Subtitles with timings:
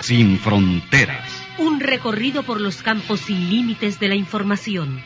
[0.00, 1.30] Sin fronteras.
[1.58, 5.02] Un recorrido por los campos sin límites de la información,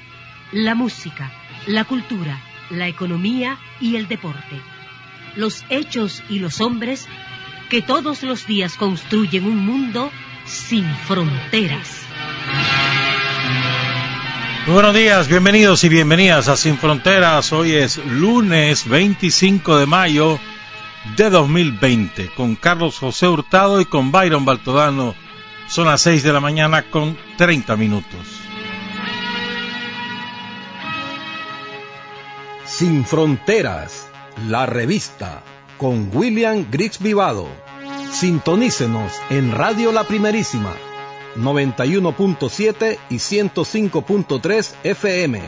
[0.52, 1.32] la música,
[1.66, 2.40] la cultura,
[2.70, 4.60] la economía y el deporte.
[5.36, 7.08] Los hechos y los hombres
[7.68, 10.10] que todos los días construyen un mundo
[10.44, 12.02] sin fronteras.
[14.66, 17.52] Muy buenos días, bienvenidos y bienvenidas a Sin Fronteras.
[17.52, 20.38] Hoy es lunes 25 de mayo
[21.16, 25.14] de 2020 con Carlos José Hurtado y con Byron Baltodano.
[25.68, 28.20] Son las 6 de la mañana con 30 minutos.
[32.64, 34.08] Sin Fronteras,
[34.48, 35.42] la revista
[35.78, 37.48] con William Griggs Vivado.
[38.10, 40.72] Sintonícenos en Radio La Primerísima
[41.36, 45.40] 91.7 y 105.3 FM.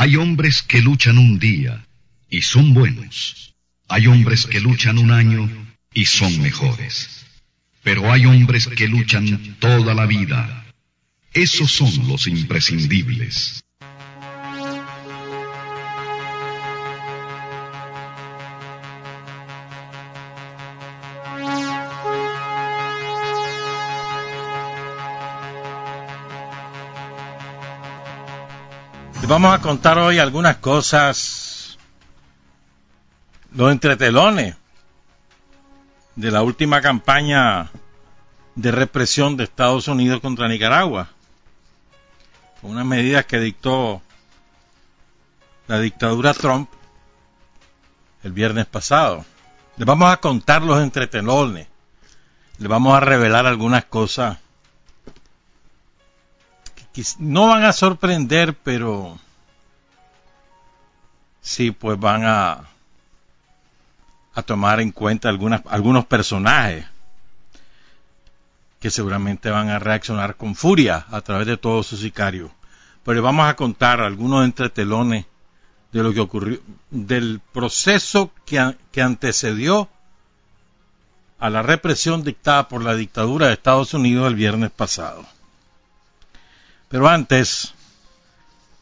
[0.00, 1.86] Hay hombres que luchan un día
[2.30, 3.52] y son buenos.
[3.86, 5.46] Hay hombres que luchan un año
[5.92, 7.26] y son mejores.
[7.82, 10.64] Pero hay hombres que luchan toda la vida.
[11.34, 13.62] Esos son los imprescindibles.
[29.30, 31.78] Vamos a contar hoy algunas cosas,
[33.52, 34.56] los entretelones
[36.16, 37.70] de la última campaña
[38.56, 41.10] de represión de Estados Unidos contra Nicaragua,
[42.60, 44.02] con unas medidas que dictó
[45.68, 46.68] la dictadura Trump
[48.24, 49.24] el viernes pasado.
[49.76, 51.68] Les vamos a contar los entretelones,
[52.58, 54.38] les vamos a revelar algunas cosas
[57.18, 59.18] no van a sorprender, pero
[61.40, 62.66] sí, pues van a,
[64.46, 66.86] tomar en cuenta algunas, algunos personajes
[68.80, 72.50] que seguramente van a reaccionar con furia a través de todos sus sicarios.
[73.04, 75.26] Pero vamos a contar algunos entretelones
[75.92, 79.88] de lo que ocurrió, del proceso que, que antecedió
[81.38, 85.26] a la represión dictada por la dictadura de Estados Unidos el viernes pasado.
[86.90, 87.72] Pero antes,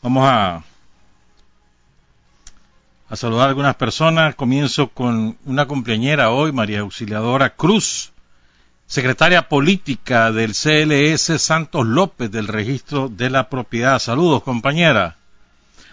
[0.00, 0.62] vamos a,
[3.10, 4.34] a saludar a algunas personas.
[4.34, 8.12] Comienzo con una cumpleañera hoy, María Auxiliadora Cruz,
[8.86, 13.98] secretaria política del CLS Santos López del Registro de la Propiedad.
[13.98, 15.18] Saludos, compañera.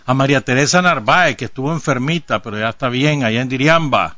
[0.05, 4.15] A María Teresa Narváez, que estuvo enfermita, pero ya está bien, allá en Diriamba.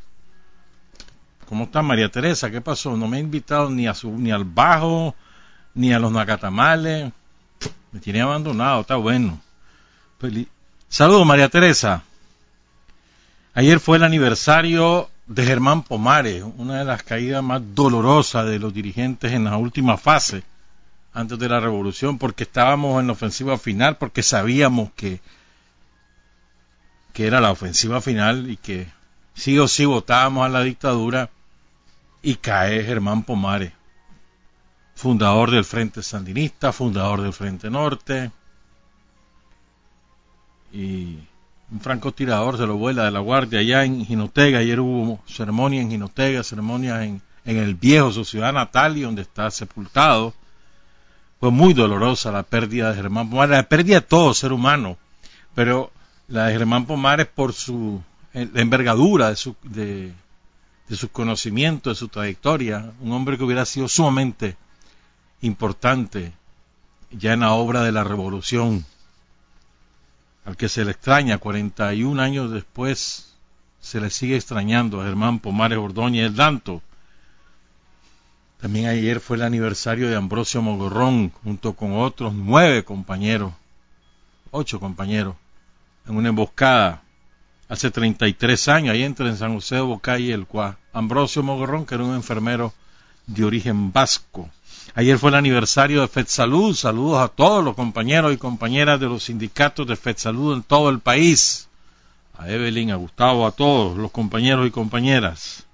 [1.49, 2.51] ¿Cómo está María Teresa?
[2.51, 2.95] ¿Qué pasó?
[2.95, 5.15] No me ha invitado ni, a su, ni al bajo,
[5.73, 7.11] ni a los nacatamales.
[7.97, 9.41] Me tiene abandonado, está bueno.
[10.87, 12.03] Saludos, María Teresa.
[13.55, 18.71] Ayer fue el aniversario de Germán Pomares, una de las caídas más dolorosas de los
[18.71, 20.43] dirigentes en la última fase,
[21.11, 25.19] antes de la revolución, porque estábamos en la ofensiva final, porque sabíamos que,
[27.13, 28.87] que era la ofensiva final y que
[29.33, 31.31] sí o sí votábamos a la dictadura
[32.21, 33.71] y cae Germán Pomares
[34.97, 38.31] fundador del Frente Sandinista, fundador del Frente Norte,
[40.73, 41.19] y
[41.69, 44.59] un francotirador se lo vuela de la guardia allá en Jinotega.
[44.59, 49.21] Ayer hubo ceremonia en Jinotega, ceremonia en, en el viejo, su ciudad natal y donde
[49.21, 50.33] está sepultado.
[51.39, 54.97] Fue muy dolorosa la pérdida de Germán Pomares, la pérdida de todo ser humano,
[55.53, 55.91] pero
[56.27, 58.01] la de Germán Pomares por su
[58.33, 60.11] la envergadura de su, de,
[60.89, 64.57] de su conocimiento, de su trayectoria, un hombre que hubiera sido sumamente
[65.41, 66.33] importante
[67.11, 68.85] ya en la obra de la revolución,
[70.45, 73.33] al que se le extraña 41 años después,
[73.79, 76.81] se le sigue extrañando a Germán Pomares Ordóñez Danto,
[78.59, 83.53] También ayer fue el aniversario de Ambrosio Mogorrón, junto con otros nueve compañeros,
[84.51, 85.35] ocho compañeros,
[86.07, 87.03] en una emboscada
[87.69, 90.77] hace 33 años, ahí entre San José de Bocay y el Cuá.
[90.91, 92.73] Ambrosio Mogorrón, que era un enfermero
[93.27, 94.49] de origen vasco.
[94.95, 96.75] Ayer fue el aniversario de FedSalud.
[96.75, 100.99] Saludos a todos los compañeros y compañeras de los sindicatos de FedSalud en todo el
[100.99, 101.67] país.
[102.37, 105.65] A Evelyn, a Gustavo, a todos los compañeros y compañeras.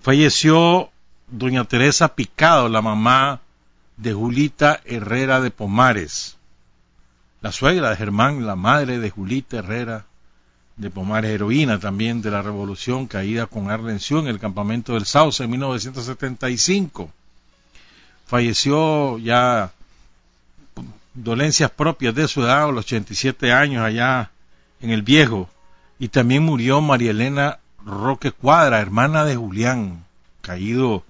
[0.00, 0.90] Falleció
[1.28, 3.40] doña Teresa Picado, la mamá
[3.96, 6.36] de Julita Herrera de Pomares,
[7.40, 10.06] la suegra de Germán, la madre de Julita Herrera
[10.76, 15.42] de Pomares, heroína también de la revolución caída con Arlencio en el campamento del Sauce
[15.42, 17.10] en 1975.
[18.26, 19.72] Falleció ya
[21.14, 24.30] dolencias propias de su edad, a los 87 años allá
[24.80, 25.48] en el viejo.
[25.98, 30.04] Y también murió María Elena Roque Cuadra, hermana de Julián,
[30.40, 31.04] caído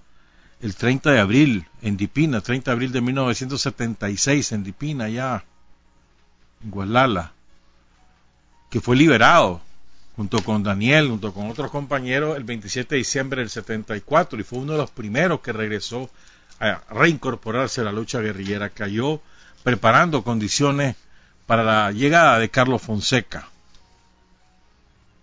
[0.61, 5.43] el 30 de abril en Dipina, 30 de abril de 1976 en Dipina, ya
[6.63, 7.33] en Gualala,
[8.69, 9.61] que fue liberado
[10.15, 14.59] junto con Daniel, junto con otros compañeros, el 27 de diciembre del 74 y fue
[14.59, 16.09] uno de los primeros que regresó
[16.59, 18.69] a reincorporarse a la lucha guerrillera.
[18.69, 19.21] Cayó
[19.63, 20.95] preparando condiciones
[21.45, 23.47] para la llegada de Carlos Fonseca.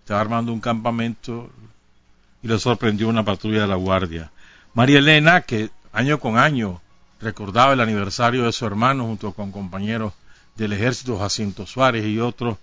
[0.00, 1.50] Estaba armando un campamento
[2.42, 4.30] y lo sorprendió una patrulla de la Guardia.
[4.74, 6.80] María Elena, que año con año
[7.20, 10.12] recordaba el aniversario de su hermano junto con compañeros
[10.56, 12.58] del ejército, Jacinto Suárez y otros,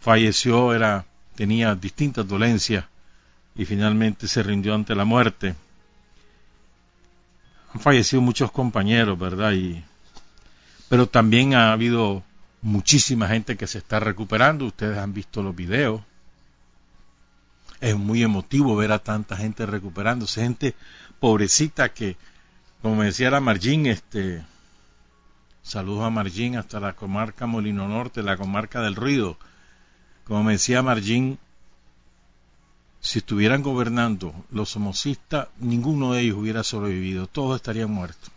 [0.00, 2.84] falleció, era, tenía distintas dolencias
[3.54, 5.54] y finalmente se rindió ante la muerte.
[7.74, 9.52] Han fallecido muchos compañeros, ¿verdad?
[9.52, 9.84] Y,
[10.88, 12.22] pero también ha habido
[12.60, 14.66] muchísima gente que se está recuperando.
[14.66, 16.02] Ustedes han visto los videos.
[17.80, 20.74] Es muy emotivo ver a tanta gente recuperándose, gente
[21.18, 22.16] pobrecita que,
[22.80, 24.44] como decía la Margín, este,
[25.62, 29.36] saludos a Margín hasta la comarca Molino Norte, la comarca del Ruido.
[30.24, 31.38] Como me decía Margín,
[33.02, 38.30] si estuvieran gobernando los somocistas, ninguno de ellos hubiera sobrevivido, todos estarían muertos.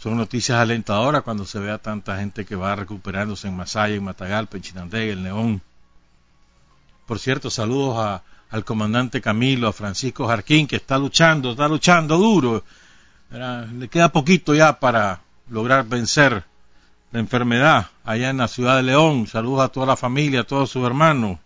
[0.00, 4.02] Son noticias alentadoras cuando se ve a tanta gente que va recuperándose en Masaya, en
[4.02, 5.62] Matagalpa, en Chinandega, en León.
[7.06, 8.20] Por cierto, saludos
[8.50, 12.64] al comandante Camilo, a Francisco Jarquín, que está luchando, está luchando duro.
[13.30, 15.20] Le queda poquito ya para
[15.50, 16.44] lograr vencer
[17.12, 19.28] la enfermedad allá en la ciudad de León.
[19.28, 21.38] Saludos a toda la familia, a todos sus hermanos.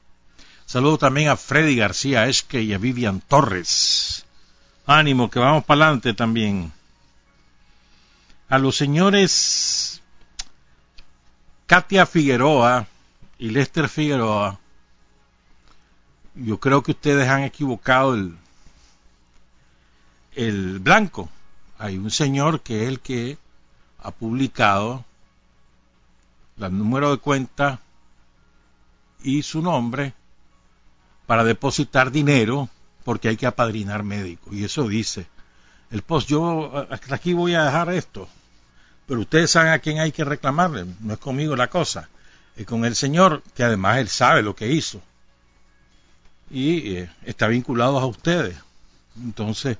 [0.66, 4.24] Saludos también a Freddy García Esque y a Vivian Torres.
[4.86, 6.72] Ánimo, que vamos para adelante también.
[8.48, 10.02] A los señores
[11.66, 12.86] Katia Figueroa
[13.38, 14.58] y Lester Figueroa,
[16.34, 18.36] yo creo que ustedes han equivocado el,
[20.34, 21.28] el blanco.
[21.78, 23.38] Hay un señor que es el que
[23.98, 25.04] ha publicado
[26.58, 27.80] el número de cuenta
[29.22, 30.12] y su nombre
[31.26, 32.68] para depositar dinero
[33.04, 34.52] porque hay que apadrinar médicos.
[34.54, 35.26] Y eso dice
[35.90, 36.28] el post.
[36.28, 38.28] Yo aquí voy a dejar esto,
[39.06, 40.86] pero ustedes saben a quién hay que reclamarle.
[41.00, 42.08] No es conmigo la cosa,
[42.56, 45.00] es con el señor que además él sabe lo que hizo
[46.50, 48.56] y eh, está vinculado a ustedes.
[49.16, 49.78] Entonces,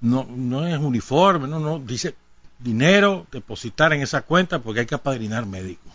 [0.00, 2.14] no, no es uniforme, no, no, dice
[2.58, 5.92] dinero, depositar en esa cuenta porque hay que apadrinar médicos.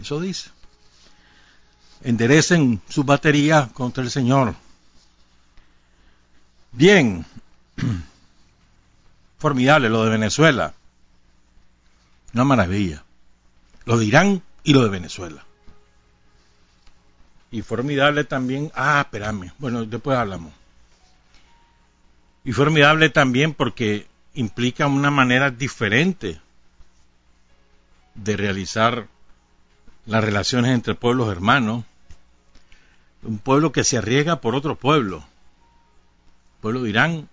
[0.00, 0.50] Eso dice.
[2.02, 4.54] Enderecen su batería contra el Señor.
[6.72, 7.24] Bien,
[9.38, 10.74] formidable lo de Venezuela.
[12.34, 13.04] Una maravilla.
[13.84, 15.46] Lo de Irán y lo de Venezuela
[17.50, 20.52] y formidable también, ah, espérame, bueno, después hablamos.
[22.44, 26.40] Y formidable también porque implica una manera diferente
[28.14, 29.08] de realizar
[30.06, 31.84] las relaciones entre pueblos hermanos.
[33.22, 35.18] Un pueblo que se arriesga por otro pueblo.
[35.18, 37.28] El pueblo de Irán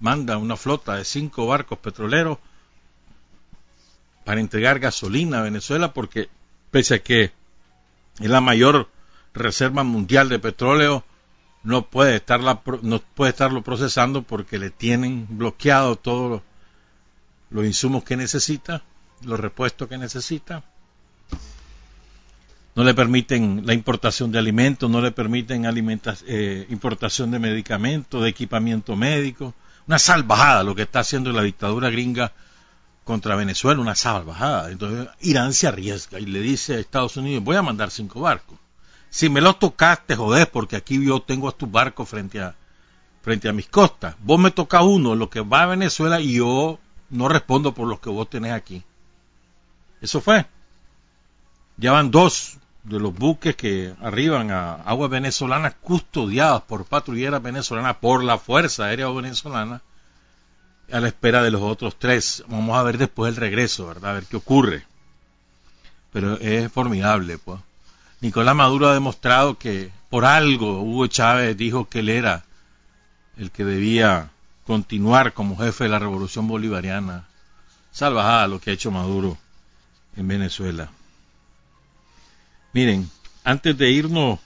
[0.00, 2.38] manda una flota de cinco barcos petroleros
[4.24, 6.28] para entregar gasolina a Venezuela porque
[6.70, 7.32] pese a que
[8.20, 8.88] es la mayor
[9.32, 11.04] Reserva Mundial de Petróleo
[11.62, 16.42] no puede, estarla, no puede estarlo procesando porque le tienen bloqueado todos
[17.50, 18.82] los insumos que necesita,
[19.22, 20.64] los repuestos que necesita.
[22.78, 28.28] No le permiten la importación de alimentos, no le permiten eh, importación de medicamentos, de
[28.28, 29.52] equipamiento médico.
[29.88, 32.32] Una salvajada lo que está haciendo la dictadura gringa
[33.02, 34.70] contra Venezuela, una salvajada.
[34.70, 38.58] Entonces Irán se arriesga y le dice a Estados Unidos, voy a mandar cinco barcos
[39.10, 42.54] si me los tocaste, joder, porque aquí yo tengo a tu barco frente a,
[43.22, 44.14] frente a mis costas.
[44.20, 46.78] Vos me toca uno, lo que va a Venezuela, y yo
[47.10, 48.82] no respondo por los que vos tenés aquí.
[50.00, 50.46] Eso fue.
[51.76, 57.96] Ya van dos de los buques que arriban a aguas venezolanas custodiadas por patrulleras venezolanas
[57.96, 59.82] por la Fuerza Aérea Venezolana
[60.90, 62.44] a la espera de los otros tres.
[62.48, 64.12] Vamos a ver después el regreso, ¿verdad?
[64.12, 64.86] A ver qué ocurre.
[66.12, 67.60] Pero es formidable, pues.
[68.20, 72.44] Nicolás Maduro ha demostrado que por algo Hugo Chávez dijo que él era
[73.36, 74.30] el que debía
[74.66, 77.26] continuar como jefe de la revolución bolivariana.
[77.92, 79.38] Salvajada lo que ha hecho Maduro
[80.16, 80.90] en Venezuela.
[82.72, 83.10] Miren,
[83.44, 84.38] antes de irnos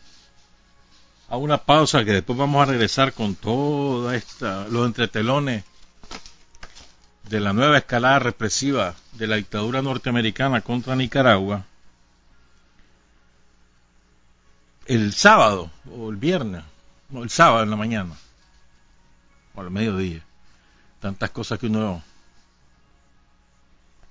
[1.28, 5.64] a una pausa que después vamos a regresar con toda esta los entretelones
[7.28, 11.64] de la nueva escalada represiva de la dictadura norteamericana contra Nicaragua
[14.86, 16.64] el sábado o el viernes
[17.08, 18.14] no el sábado en la mañana
[19.54, 20.22] o al mediodía
[21.00, 22.02] tantas cosas que uno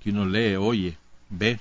[0.01, 0.97] que uno lee oye
[1.29, 1.59] ve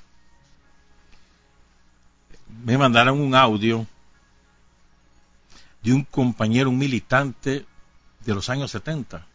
[2.64, 3.86] me mandaron un audio
[5.82, 7.66] de un compañero, un militante
[8.24, 9.26] de los años 70,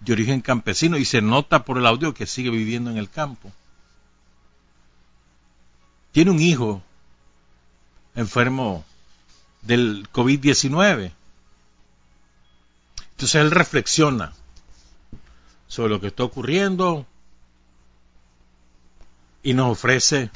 [0.00, 3.52] de origen campesino, y se nota por el audio que sigue viviendo en el campo.
[6.12, 6.82] Tiene un hijo
[8.14, 8.84] enfermo
[9.62, 11.12] del COVID-19.
[13.10, 14.32] Entonces él reflexiona
[15.66, 17.06] sobre lo que está ocurriendo
[19.42, 20.30] y nos ofrece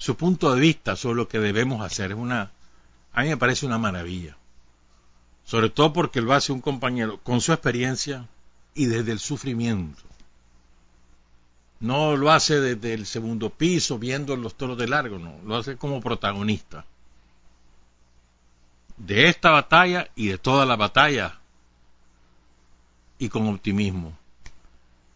[0.00, 2.12] su punto de vista sobre lo que debemos hacer.
[2.12, 2.50] Es una,
[3.12, 4.34] a mí me parece una maravilla.
[5.44, 8.26] Sobre todo porque lo hace un compañero con su experiencia
[8.74, 10.02] y desde el sufrimiento.
[11.80, 15.76] No lo hace desde el segundo piso viendo los toros de largo, no, lo hace
[15.76, 16.86] como protagonista
[18.96, 21.38] de esta batalla y de toda la batalla
[23.18, 24.16] y con optimismo.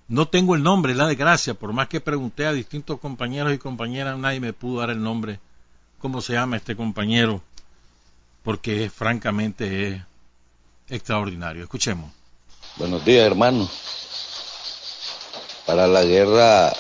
[0.07, 4.19] No tengo el nombre, la desgracia, por más que pregunté a distintos compañeros y compañeras,
[4.19, 5.41] nadie me pudo dar el nombre.
[5.99, 7.41] ¿Cómo se llama este compañero?
[8.43, 10.03] Porque francamente es
[10.91, 11.63] extraordinario.
[11.63, 12.11] Escuchemos.
[12.77, 13.69] Buenos días, hermano.
[15.65, 16.71] Para la guerra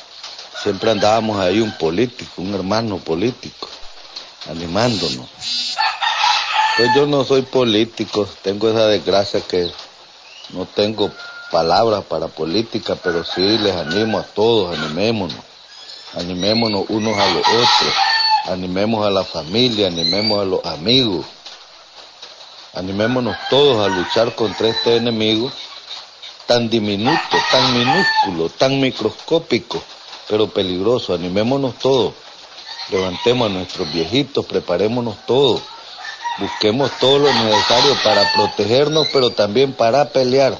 [0.62, 3.68] siempre andábamos ahí un político, un hermano político,
[4.50, 5.28] animándonos.
[6.76, 9.70] Pues yo no soy político, tengo esa desgracia que
[10.50, 11.10] no tengo
[11.54, 15.38] palabras para política, pero sí les animo a todos, animémonos,
[16.16, 17.94] animémonos unos a los otros,
[18.46, 21.24] animemos a la familia, animemos a los amigos,
[22.74, 25.48] animémonos todos a luchar contra este enemigo
[26.46, 29.80] tan diminuto, tan minúsculo, tan microscópico,
[30.28, 32.14] pero peligroso, animémonos todos,
[32.90, 35.62] levantemos a nuestros viejitos, preparémonos todos,
[36.40, 40.58] busquemos todo lo necesario para protegernos, pero también para pelear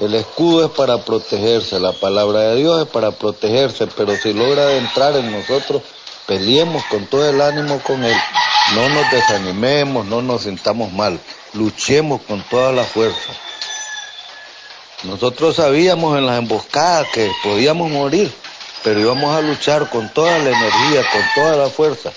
[0.00, 4.72] el escudo es para protegerse, la palabra de Dios es para protegerse, pero si logra
[4.76, 5.82] entrar en nosotros,
[6.26, 8.16] peleemos con todo el ánimo con Él.
[8.74, 11.20] No nos desanimemos, no nos sintamos mal,
[11.52, 13.32] luchemos con toda la fuerza.
[15.02, 18.32] Nosotros sabíamos en las emboscadas que podíamos morir,
[18.82, 22.12] pero íbamos a luchar con toda la energía, con toda la fuerza.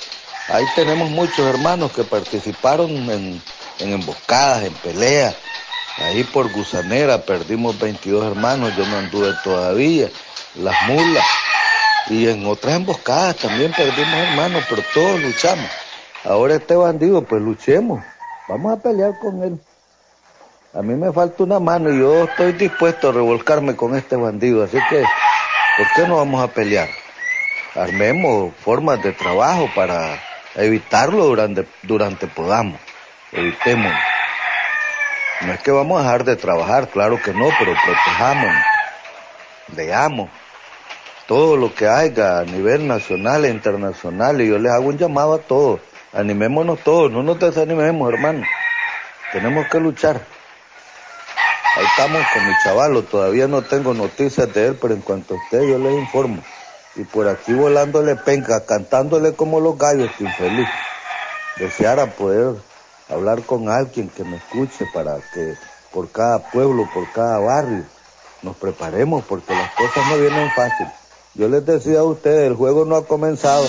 [0.48, 3.42] Ahí tenemos muchos hermanos que participaron en,
[3.80, 5.36] en emboscadas, en peleas,
[5.98, 10.10] Ahí por Gusanera perdimos 22 hermanos, yo no anduve todavía,
[10.56, 11.26] las mulas.
[12.10, 15.70] Y en otras emboscadas también perdimos hermanos, pero todos luchamos.
[16.26, 18.04] Ahora este bandido, pues luchemos,
[18.48, 19.60] vamos a pelear con él.
[20.74, 24.64] A mí me falta una mano y yo estoy dispuesto a revolcarme con este bandido,
[24.64, 25.02] así que,
[25.78, 26.90] ¿por qué no vamos a pelear?
[27.76, 30.22] Armemos formas de trabajo para
[30.56, 32.80] evitarlo durante, durante podamos,
[33.32, 33.98] evitémoslo.
[35.42, 38.64] No es que vamos a dejar de trabajar, claro que no, pero protejámonos,
[39.68, 40.30] veamos
[41.28, 45.34] todo lo que haya a nivel nacional e internacional y yo les hago un llamado
[45.34, 45.82] a todos,
[46.14, 48.46] animémonos todos, no nos desanimemos hermano,
[49.32, 50.22] tenemos que luchar.
[51.78, 55.38] Ahí estamos con mi chavalo, todavía no tengo noticias de él, pero en cuanto a
[55.38, 56.42] usted yo les informo.
[56.96, 60.70] Y por aquí volándole penca, cantándole como los gallos, infeliz.
[61.58, 62.56] Deseara poder
[63.10, 65.56] hablar con alguien que me escuche para que
[65.92, 67.86] por cada pueblo, por cada barrio,
[68.42, 70.88] nos preparemos porque las cosas no vienen fácil.
[71.34, 73.68] Yo les decía a ustedes, el juego no ha comenzado.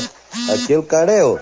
[0.53, 1.41] Aquí el careo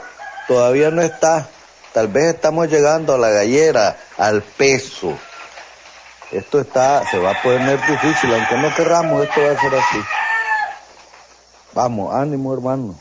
[0.49, 1.49] todavía no está.
[1.93, 5.17] Tal vez estamos llegando a la gallera, al peso.
[6.33, 9.99] Esto está, se va a poner difícil, aunque no querramos, esto va a ser así.
[11.75, 12.99] Vamos, ánimo hermano.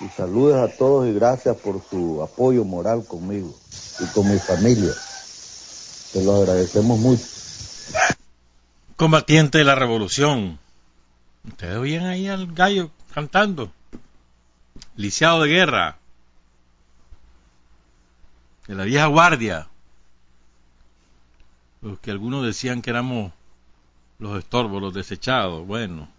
[0.00, 3.54] Y saludos a todos y gracias por su apoyo moral conmigo
[4.00, 4.92] y con mi familia.
[4.92, 7.24] Se lo agradecemos mucho.
[8.96, 10.58] Combatiente de la revolución.
[11.46, 13.72] Ustedes oyen ahí al gallo cantando.
[14.96, 15.98] Lisiado de guerra.
[18.66, 19.68] De la vieja guardia.
[21.80, 23.32] Los que algunos decían que éramos
[24.18, 25.66] los estorbos, los desechados.
[25.66, 26.15] Bueno.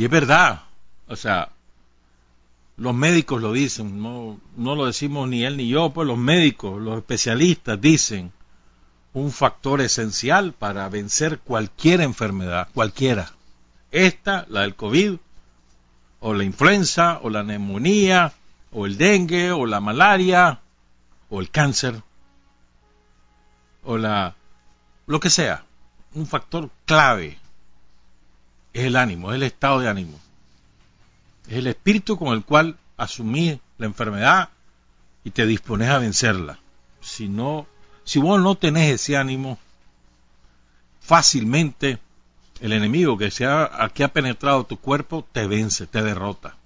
[0.00, 0.62] Y es verdad.
[1.08, 1.50] O sea,
[2.78, 6.80] los médicos lo dicen, no, no lo decimos ni él ni yo, pues los médicos,
[6.80, 8.32] los especialistas dicen
[9.12, 13.32] un factor esencial para vencer cualquier enfermedad, cualquiera.
[13.92, 15.16] Esta, la del COVID,
[16.20, 18.32] o la influenza, o la neumonía,
[18.72, 20.60] o el dengue, o la malaria,
[21.28, 22.02] o el cáncer,
[23.84, 24.34] o la...
[25.06, 25.66] lo que sea.
[26.14, 27.39] Un factor clave
[28.72, 30.18] es el ánimo, es el estado de ánimo.
[31.48, 34.50] Es el espíritu con el cual asumís la enfermedad
[35.24, 36.58] y te dispones a vencerla.
[37.00, 37.66] Si no,
[38.04, 39.58] si vos no tenés ese ánimo,
[41.00, 41.98] fácilmente
[42.60, 46.56] el enemigo que, se ha, que ha penetrado tu cuerpo te vence, te derrota.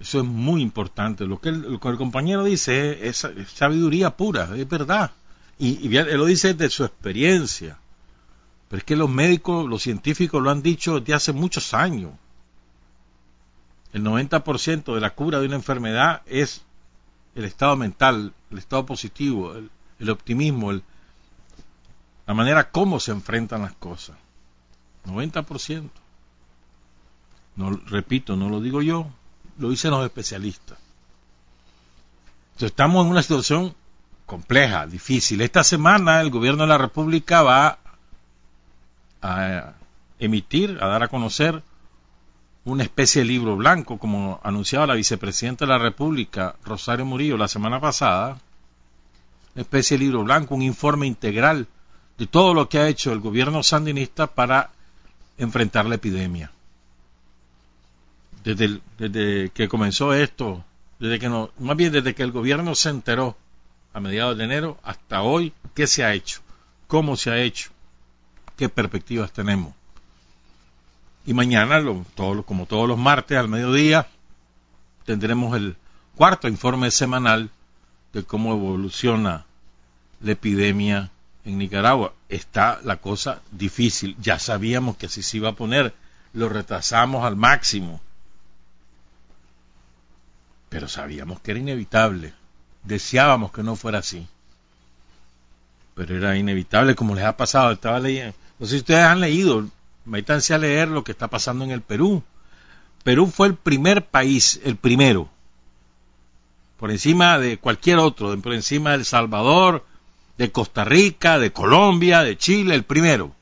[0.00, 1.24] Eso es muy importante.
[1.24, 5.12] Lo que el, compañero dice es, sabiduría pura, es verdad.
[5.58, 7.78] Y, y, él lo dice de su experiencia.
[8.68, 12.12] Pero es que los médicos, los científicos lo han dicho desde hace muchos años.
[13.92, 16.62] El 90% de la cura de una enfermedad es
[17.34, 19.54] el estado mental, el estado positivo,
[19.98, 24.16] el, optimismo, la manera como se enfrentan las cosas.
[25.06, 25.88] 90%.
[27.56, 29.08] No, repito, no lo digo yo,
[29.58, 30.78] lo dicen los especialistas.
[32.48, 33.74] Entonces estamos en una situación
[34.26, 35.40] compleja, difícil.
[35.40, 37.78] Esta semana el gobierno de la República va
[39.22, 39.74] a
[40.18, 41.62] emitir, a dar a conocer
[42.64, 47.48] una especie de libro blanco, como anunciaba la vicepresidenta de la República, Rosario Murillo, la
[47.48, 48.38] semana pasada,
[49.54, 51.66] una especie de libro blanco, un informe integral
[52.18, 54.70] de todo lo que ha hecho el gobierno sandinista para
[55.38, 56.50] enfrentar la epidemia.
[58.44, 60.64] Desde, desde que comenzó esto,
[60.98, 63.36] desde que no, más bien desde que el gobierno se enteró
[63.92, 66.40] a mediados de enero hasta hoy, ¿qué se ha hecho?
[66.86, 67.70] ¿Cómo se ha hecho?
[68.58, 69.72] Qué perspectivas tenemos.
[71.24, 71.80] Y mañana,
[72.44, 74.08] como todos los martes al mediodía,
[75.06, 75.76] tendremos el
[76.16, 77.50] cuarto informe semanal
[78.12, 79.46] de cómo evoluciona
[80.20, 81.10] la epidemia
[81.44, 82.12] en Nicaragua.
[82.28, 84.16] Está la cosa difícil.
[84.20, 85.94] Ya sabíamos que así se iba a poner.
[86.32, 88.00] Lo retrasamos al máximo.
[90.68, 92.34] Pero sabíamos que era inevitable.
[92.82, 94.26] Deseábamos que no fuera así.
[95.94, 97.72] Pero era inevitable, como les ha pasado.
[97.72, 99.68] Estaba leyendo, no sé si ustedes han leído,
[100.04, 102.22] métanse a leer lo que está pasando en el Perú.
[103.04, 105.28] Perú fue el primer país, el primero,
[106.78, 109.84] por encima de cualquier otro, por encima de El Salvador,
[110.36, 113.32] de Costa Rica, de Colombia, de Chile, el primero,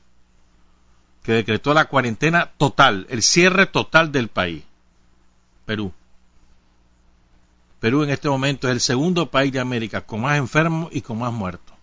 [1.23, 4.63] que decretó la cuarentena total, el cierre total del país.
[5.65, 5.93] Perú.
[7.79, 11.19] Perú en este momento es el segundo país de América con más enfermos y con
[11.19, 11.76] más muertos.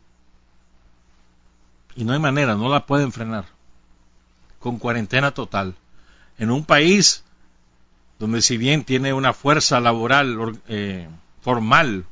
[1.96, 3.46] Y no hay manera, no la pueden frenar.
[4.58, 5.74] Con cuarentena total.
[6.38, 7.22] En un país
[8.18, 11.08] donde si bien tiene una fuerza laboral eh,
[11.42, 12.06] formal,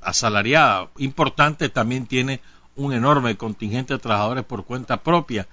[0.00, 2.40] asalariada, importante, también tiene
[2.76, 5.46] un enorme contingente de trabajadores por cuenta propia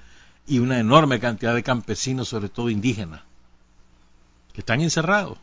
[0.47, 3.21] y una enorme cantidad de campesinos, sobre todo indígenas,
[4.53, 5.37] que están encerrados.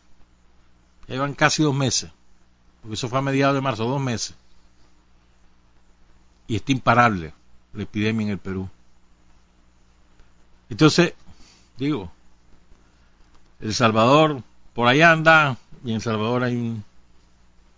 [1.07, 2.11] Llevan casi dos meses,
[2.81, 4.35] porque eso fue a mediados de marzo, dos meses.
[6.47, 7.33] Y está imparable
[7.73, 8.69] la epidemia en el Perú.
[10.69, 11.13] Entonces,
[11.77, 12.11] digo,
[13.59, 16.83] El Salvador, por ahí anda, y en El Salvador hay un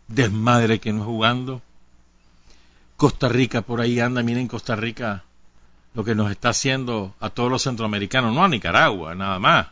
[0.08, 1.62] desmadre que no es jugando.
[2.98, 5.24] Costa Rica por ahí anda, miren Costa Rica
[5.94, 9.68] lo que nos está haciendo a todos los centroamericanos, no a Nicaragua, nada más.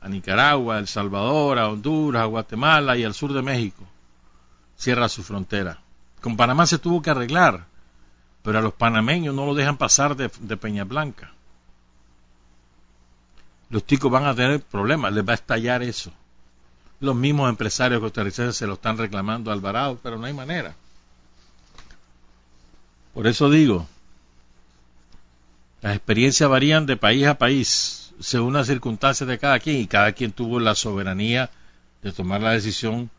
[0.00, 3.84] A Nicaragua, a El Salvador, a Honduras, a Guatemala y al sur de México.
[4.76, 5.78] Cierra su frontera.
[6.20, 7.66] Con Panamá se tuvo que arreglar
[8.48, 11.34] pero a los panameños no lo dejan pasar de, Peña Blanca.
[13.68, 16.10] Los ticos van a tener problemas, les va a estallar eso.
[16.98, 20.74] Los mismos empresarios costarricenses se lo están reclamando a Alvarado, pero no hay manera.
[23.12, 23.86] Por eso digo,
[25.82, 30.12] las experiencias varían de país a país, según las circunstancias de cada quien, y cada
[30.12, 31.50] quien tuvo la soberanía
[32.02, 33.10] de tomar la decisión,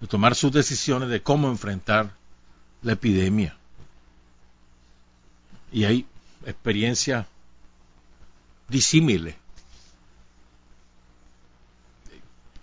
[0.00, 2.12] de tomar sus decisiones de cómo enfrentar
[2.82, 3.58] la epidemia
[5.72, 6.06] y hay
[6.46, 7.26] experiencias
[8.68, 9.34] disímiles.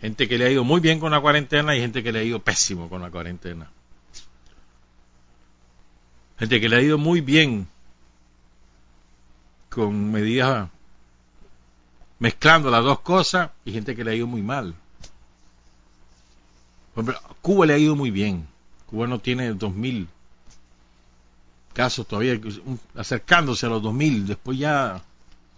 [0.02, 2.24] Gente que le ha ido muy bien con la cuarentena y gente que le ha
[2.24, 3.70] ido pésimo con la cuarentena.
[6.38, 7.68] Gente que le ha ido muy bien
[9.70, 10.70] con medidas
[12.20, 14.76] mezclando las dos cosas y gente que le ha ido muy mal.
[17.42, 18.48] Cuba le ha ido muy bien.
[18.86, 20.08] Cuba no tiene 2.000
[21.76, 22.40] casos todavía,
[22.96, 24.24] acercándose a los 2.000.
[24.24, 25.04] Después ya,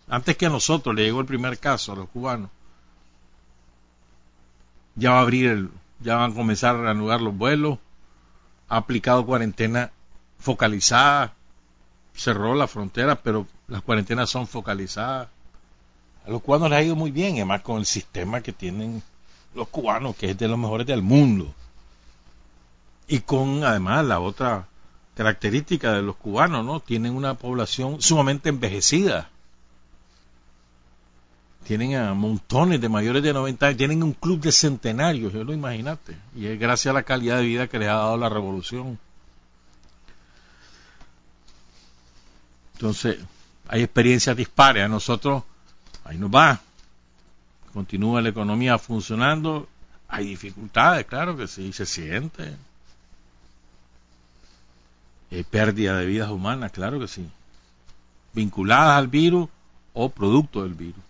[0.09, 2.49] antes que a nosotros le llegó el primer caso a los cubanos.
[4.95, 7.77] Ya va a abrir el, ya van a comenzar a reanudar los vuelos.
[8.67, 9.91] Ha aplicado cuarentena
[10.39, 11.33] focalizada.
[12.15, 15.29] Cerró la frontera, pero las cuarentenas son focalizadas.
[16.25, 19.03] A los cubanos les ha ido muy bien, además con el sistema que tienen
[19.53, 21.53] los cubanos, que es de los mejores del mundo.
[23.07, 24.67] Y con además la otra
[25.17, 26.79] característica de los cubanos, ¿no?
[26.79, 29.29] Tienen una población sumamente envejecida.
[31.65, 35.53] Tienen a montones de mayores de 90 años, tienen un club de centenarios, yo lo
[35.53, 36.15] imagínate.
[36.33, 38.97] Y es gracias a la calidad de vida que les ha dado la revolución.
[42.75, 43.17] Entonces,
[43.67, 44.85] hay experiencias dispares.
[44.85, 45.43] A nosotros,
[46.05, 46.61] ahí nos va
[47.77, 49.69] continúa la economía funcionando,
[50.07, 52.55] hay dificultades, claro que sí, se siente.
[55.31, 57.27] Hay pérdida de vidas humanas, claro que sí.
[58.33, 59.49] Vinculadas al virus
[59.93, 61.03] o producto del virus.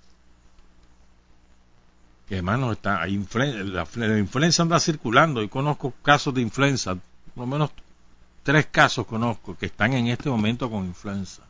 [2.29, 7.37] Además no está, hay la, la, influenza anda circulando y conozco casos de influenza, por
[7.37, 7.71] lo menos
[8.43, 11.43] tres casos conozco que están en este momento con influenza.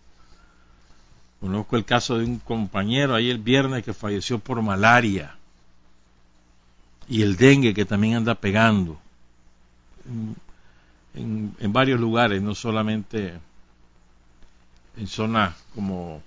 [1.40, 5.36] Conozco el caso de un compañero ahí el viernes que falleció por malaria
[7.08, 9.00] y el dengue que también anda pegando
[11.18, 13.34] en, varios lugares, no solamente
[14.96, 16.22] en zonas como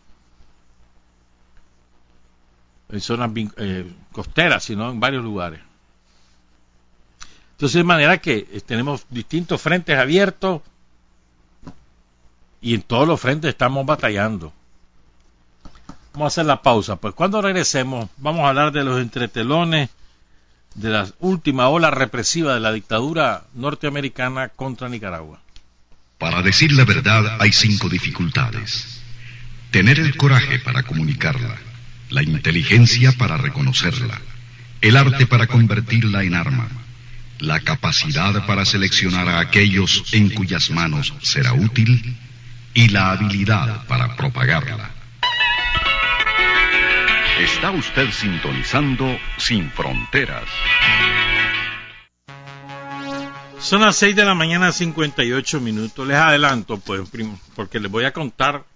[2.89, 5.61] en zonas eh, costeras, sino en varios lugares.
[7.53, 10.63] Entonces, de manera que eh, tenemos distintos frentes abiertos
[12.61, 14.53] y en todos los frentes estamos batallando.
[16.13, 16.97] Vamos a hacer la pausa.
[16.97, 19.91] Pues cuando regresemos, vamos a hablar de los entretelones
[20.75, 25.41] de la última ola represiva de la dictadura norteamericana contra Nicaragua.
[26.19, 29.01] Para decir la verdad hay cinco dificultades.
[29.71, 31.57] Tener el coraje para comunicarla,
[32.11, 34.21] la inteligencia para reconocerla,
[34.81, 36.69] el arte para convertirla en arma,
[37.39, 42.17] la capacidad para seleccionar a aquellos en cuyas manos será útil
[42.75, 45.00] y la habilidad para propagarla.
[47.41, 49.07] Está usted sintonizando
[49.39, 50.45] Sin Fronteras.
[53.59, 56.07] Son las 6 de la mañana, 58 minutos.
[56.07, 57.01] Les adelanto, pues,
[57.57, 58.67] porque les voy a contar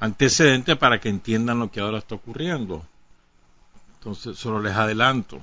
[0.00, 2.82] antecedentes para que entiendan lo que ahora está ocurriendo.
[3.98, 5.42] Entonces, solo les adelanto.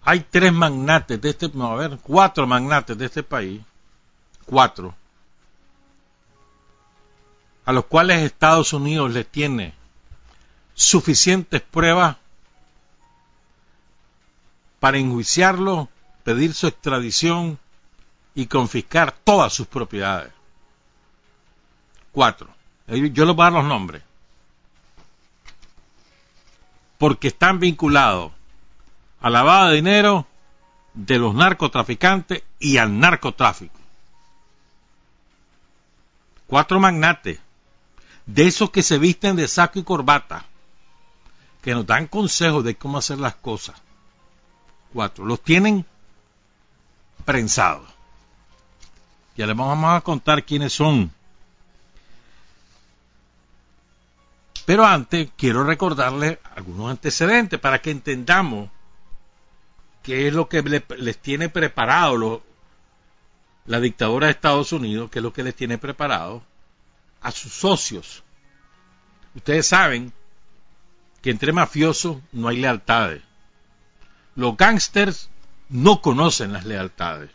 [0.00, 3.60] Hay tres magnates de este, no, a ver, cuatro magnates de este país,
[4.46, 4.94] cuatro,
[7.64, 9.74] a los cuales Estados Unidos les tiene
[10.74, 12.16] suficientes pruebas
[14.80, 15.88] para enjuiciarlo,
[16.24, 17.58] pedir su extradición
[18.34, 20.32] y confiscar todas sus propiedades.
[22.12, 22.48] Cuatro.
[22.86, 24.02] Yo les voy a dar los nombres.
[26.98, 28.32] Porque están vinculados
[29.20, 30.26] a lavado de dinero
[30.92, 33.78] de los narcotraficantes y al narcotráfico.
[36.46, 37.40] Cuatro magnates
[38.26, 40.44] de esos que se visten de saco y corbata,
[41.62, 43.80] que nos dan consejos de cómo hacer las cosas.
[44.92, 45.84] Cuatro, los tienen
[47.24, 47.88] prensados.
[49.36, 51.10] Ya les vamos a contar quiénes son.
[54.66, 58.70] Pero antes quiero recordarles algunos antecedentes para que entendamos
[60.02, 62.42] qué es lo que les tiene preparado
[63.66, 66.42] la dictadura de Estados Unidos, qué es lo que les tiene preparado
[67.24, 68.22] a sus socios.
[69.34, 70.12] Ustedes saben
[71.22, 73.22] que entre mafiosos no hay lealtades.
[74.36, 75.30] Los gángsters
[75.70, 77.30] no conocen las lealtades.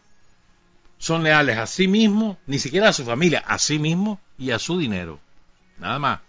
[0.99, 4.59] Son leales a sí mismos, ni siquiera a su familia, a sí mismos y a
[4.59, 5.19] su dinero.
[5.79, 6.19] Nada más.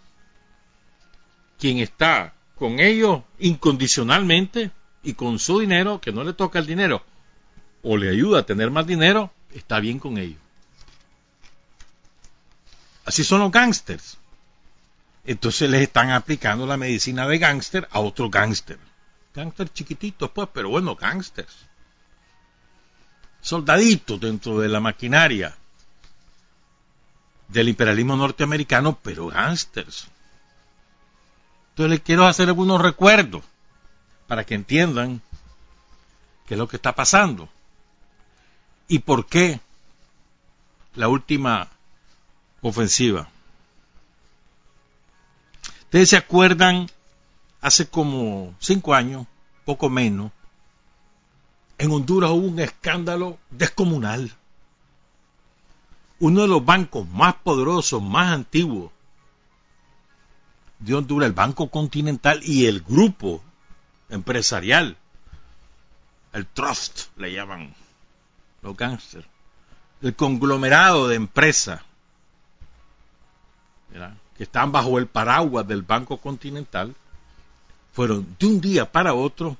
[1.58, 4.70] Quien está con ellos incondicionalmente
[5.02, 7.04] y con su dinero, que no le toca el dinero,
[7.82, 10.40] o le ayuda a tener más dinero, está bien con ellos.
[13.10, 14.18] Así son los gángsters.
[15.24, 18.78] Entonces les están aplicando la medicina de gángster a otro gángster.
[19.34, 21.52] Gángster chiquititos, pues, pero bueno, gángsters.
[23.40, 25.56] Soldaditos dentro de la maquinaria
[27.48, 30.06] del imperialismo norteamericano, pero gángsters.
[31.70, 33.42] Entonces les quiero hacer algunos recuerdos
[34.28, 35.20] para que entiendan
[36.46, 37.48] qué es lo que está pasando
[38.86, 39.58] y por qué
[40.94, 41.70] la última
[42.62, 43.28] ofensiva.
[45.84, 46.88] Ustedes se acuerdan,
[47.60, 49.26] hace como cinco años,
[49.64, 50.30] poco menos,
[51.78, 54.30] en Honduras hubo un escándalo descomunal.
[56.18, 58.92] Uno de los bancos más poderosos, más antiguos
[60.78, 63.42] de Honduras, el Banco Continental y el grupo
[64.10, 64.96] empresarial,
[66.32, 67.74] el trust le llaman
[68.62, 69.26] los gángsters,
[70.02, 71.80] el conglomerado de empresas
[74.36, 76.94] que están bajo el paraguas del Banco Continental,
[77.92, 79.56] fueron de un día para otro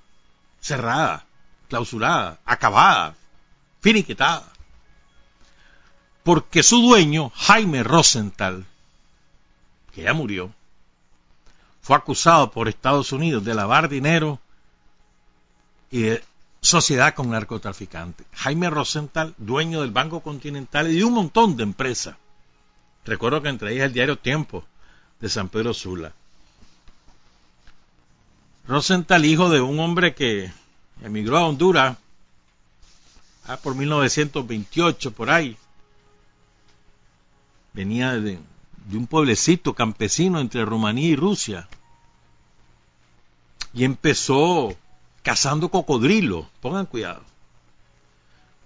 [0.60, 1.22] cerradas
[1.70, 3.14] clausurada, acabada,
[3.80, 4.44] finiquitada.
[6.22, 8.66] Porque su dueño, Jaime Rosenthal,
[9.94, 10.52] que ya murió,
[11.80, 14.38] fue acusado por Estados Unidos de lavar dinero
[15.90, 16.24] y de
[16.60, 18.26] sociedad con narcotraficantes.
[18.34, 22.16] Jaime Rosenthal, dueño del Banco Continental y de un montón de empresas.
[23.04, 24.64] Recuerdo que entre ellas el diario Tiempo
[25.20, 26.12] de San Pedro Sula.
[28.66, 30.52] Rosenthal, hijo de un hombre que
[31.02, 31.96] emigró a Honduras
[33.46, 35.56] ah, por 1928, por ahí.
[37.72, 38.38] Venía de,
[38.86, 41.68] de un pueblecito campesino entre Rumanía y Rusia.
[43.72, 44.76] Y empezó
[45.22, 47.22] cazando cocodrilos, pongan cuidado.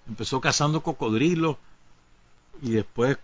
[0.07, 1.57] Empezó cazando cocodrilos
[2.61, 3.17] y después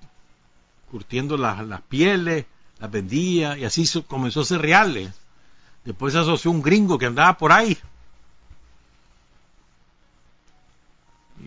[0.91, 2.45] curtiendo las, las pieles,
[2.79, 5.11] las vendía y así comenzó a ser reales.
[5.85, 7.77] Después se asoció un gringo que andaba por ahí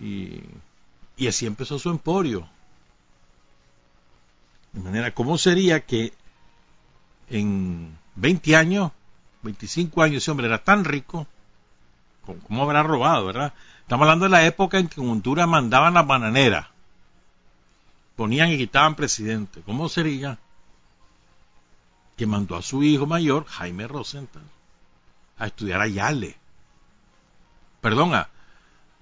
[0.01, 2.47] Y, así empezó su emporio.
[4.73, 6.13] De manera, ¿cómo sería que
[7.29, 8.91] en 20 años,
[9.43, 11.27] 25 años, ese hombre era tan rico?
[12.47, 13.53] ¿Cómo, habrá robado, verdad?
[13.81, 16.67] Estamos hablando de la época en que Honduras mandaban las bananeras.
[18.15, 19.61] Ponían y quitaban presidente.
[19.65, 20.37] ¿Cómo sería
[22.15, 24.43] que mandó a su hijo mayor, Jaime Rosenthal,
[25.37, 26.37] a estudiar a Yale?
[27.81, 28.29] Perdón, a,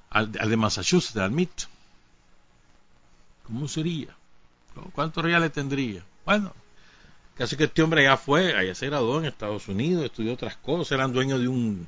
[0.09, 1.47] al, de Massachusetts, al.
[3.43, 4.15] ¿Cómo sería?
[4.93, 6.03] ¿Cuántos reales tendría?
[6.25, 6.53] Bueno,
[7.35, 10.91] casi que este hombre ya fue, allá se graduó en Estados Unidos, estudió otras cosas,
[10.93, 11.87] eran dueños de un,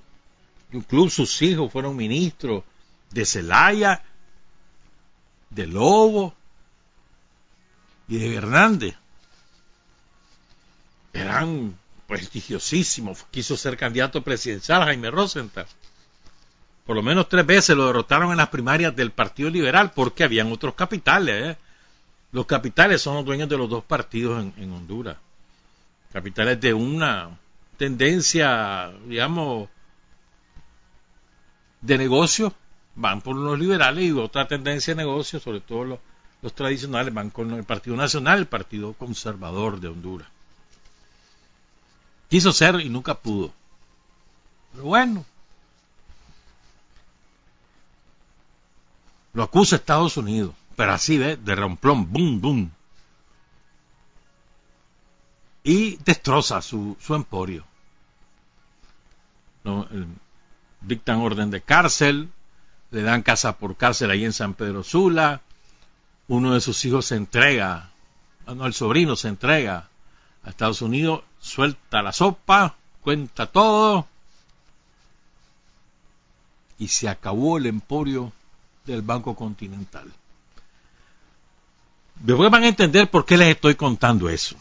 [0.69, 2.63] de un club, sus hijos fueron ministros
[3.09, 4.03] de Celaya,
[5.49, 6.35] de Lobo
[8.07, 8.95] y de Hernández.
[11.13, 13.25] Eran prestigiosísimos.
[13.31, 15.67] Quiso ser candidato presidencial Jaime Rosenthal
[16.85, 20.51] por lo menos tres veces lo derrotaron en las primarias del Partido Liberal porque habían
[20.51, 21.55] otros capitales.
[21.55, 21.57] ¿eh?
[22.31, 25.17] Los capitales son los dueños de los dos partidos en, Honduras.
[26.13, 27.37] Capitales de una
[27.77, 29.67] tendencia, digamos,
[31.81, 32.53] de negocio,
[32.93, 35.99] van por los liberales y otra tendencia de negocio, sobre todo los,
[36.45, 40.27] los tradicionales, van con el Partido Nacional, el Partido Conservador de Honduras.
[42.29, 43.51] Quiso ser y nunca pudo.
[44.71, 45.25] Pero bueno,
[49.33, 52.71] Lo acusa Estados Unidos, pero así ve, de romplón, boom, boom.
[55.63, 57.65] Y destroza su, su emporio.
[60.79, 62.29] dictan orden de cárcel,
[62.91, 65.41] le dan casa por cárcel ahí en San Pedro Sula,
[66.27, 67.91] uno de sus hijos se entrega,
[68.45, 69.89] ah, no, el sobrino se entrega
[70.43, 74.07] a Estados Unidos, suelta la sopa, cuenta todo,
[76.77, 78.31] y se acabó el emporio
[78.85, 80.11] del Banco Continental.
[82.15, 84.55] Después van a entender por qué les estoy contando eso.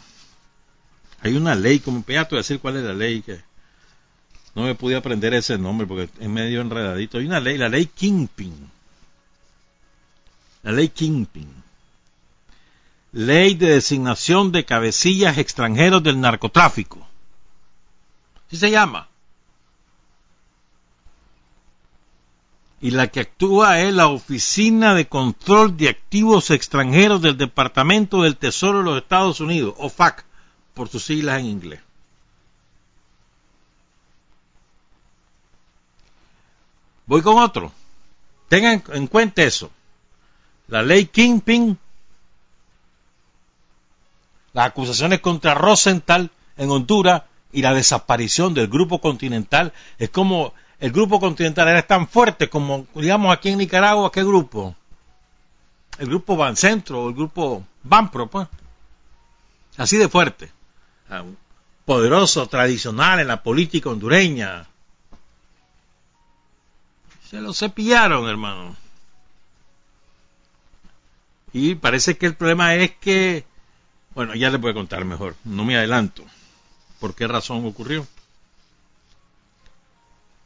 [1.22, 3.40] Hay una ley, como ya te a decir cuál es la ley, que
[4.54, 7.18] no me pude aprender ese nombre porque es medio enredadito.
[7.18, 8.70] Hay una ley, la ley Kingpin.
[10.64, 11.62] La ley Kingpin.
[13.12, 17.06] Ley de designación de cabecillas extranjeros del narcotráfico.
[18.48, 19.08] Así se llama.
[22.84, 28.36] y la que actúa es la Oficina de Control de Activos Extranjeros del Departamento del
[28.36, 30.22] Tesoro de los Estados Unidos, OFAC,
[30.74, 31.80] por sus siglas en inglés.
[37.06, 37.72] Voy con otro.
[38.50, 39.70] Tengan en cuenta eso.
[40.68, 41.78] La ley Kingpin,
[44.52, 47.22] las acusaciones contra Rosenthal en Honduras
[47.52, 52.86] y la desaparición del Grupo Continental es como el grupo continental era tan fuerte como,
[52.94, 54.74] digamos, aquí en Nicaragua, ¿qué grupo?
[55.98, 58.48] El grupo Bancentro o el grupo Banpro, pues.
[59.76, 60.50] Así de fuerte.
[61.84, 64.66] Poderoso, tradicional en la política hondureña.
[67.30, 68.76] Se lo cepillaron, hermano.
[71.54, 73.44] Y parece que el problema es que,
[74.12, 76.24] bueno, ya les voy a contar mejor, no me adelanto.
[76.98, 78.04] ¿Por qué razón ocurrió?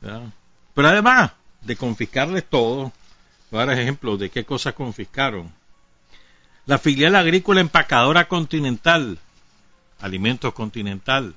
[0.01, 2.93] Pero además de confiscarles todo,
[3.51, 5.51] dar ejemplos de qué cosas confiscaron.
[6.67, 9.19] La filial agrícola empacadora continental,
[10.01, 11.35] alimentos continental,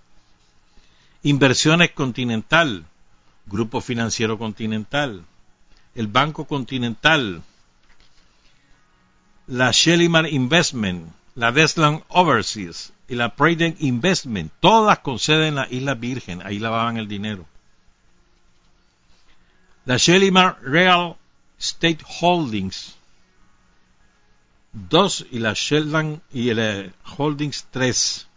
[1.24, 2.86] inversiones continental,
[3.46, 5.24] grupo financiero continental,
[5.96, 7.42] el banco continental,
[9.48, 15.68] la Shellimar Investment, la Desland Overseas y la Priden Investment, todas con sede en la
[15.70, 17.46] Isla Virgen, ahí lavaban el dinero
[19.86, 21.18] la Shalimar Real
[21.60, 22.96] Estate Holdings
[24.74, 28.28] 2 y la Sheldon y el eh, Holdings 3.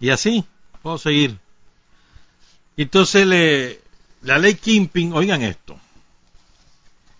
[0.00, 0.44] Y así,
[0.82, 1.38] puedo seguir.
[2.76, 3.80] Entonces le,
[4.22, 5.78] la ley Kimping, oigan esto,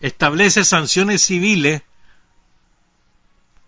[0.00, 1.83] establece sanciones civiles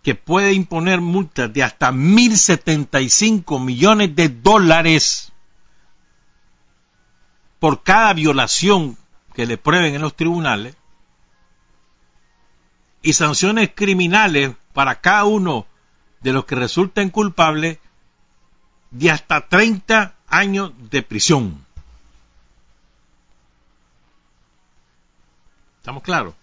[0.02, 5.32] que puede imponer multas de hasta 1.075 millones de dólares
[7.60, 8.98] por cada violación
[9.34, 10.76] que le prueben en los tribunales
[13.02, 15.66] y sanciones criminales para cada uno
[16.20, 17.78] de los que resulten culpables
[18.90, 21.64] de hasta 30 años de prisión.
[25.78, 26.34] ¿Estamos claros?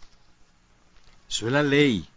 [1.29, 2.08] Eso es la ley.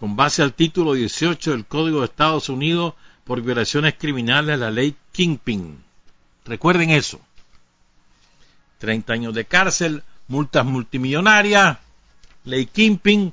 [0.00, 4.96] Con base al título 18 del Código de Estados Unidos por violaciones criminales, la ley
[5.12, 5.82] Kingpin.
[6.44, 7.20] Recuerden eso.
[8.78, 11.78] 30 años de cárcel, multas multimillonarias,
[12.44, 13.32] ley Kimping,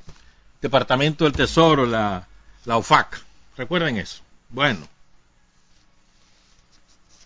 [0.61, 2.27] Departamento del Tesoro, la,
[2.65, 3.21] la OFAC.
[3.57, 4.21] Recuerden eso.
[4.49, 4.87] Bueno.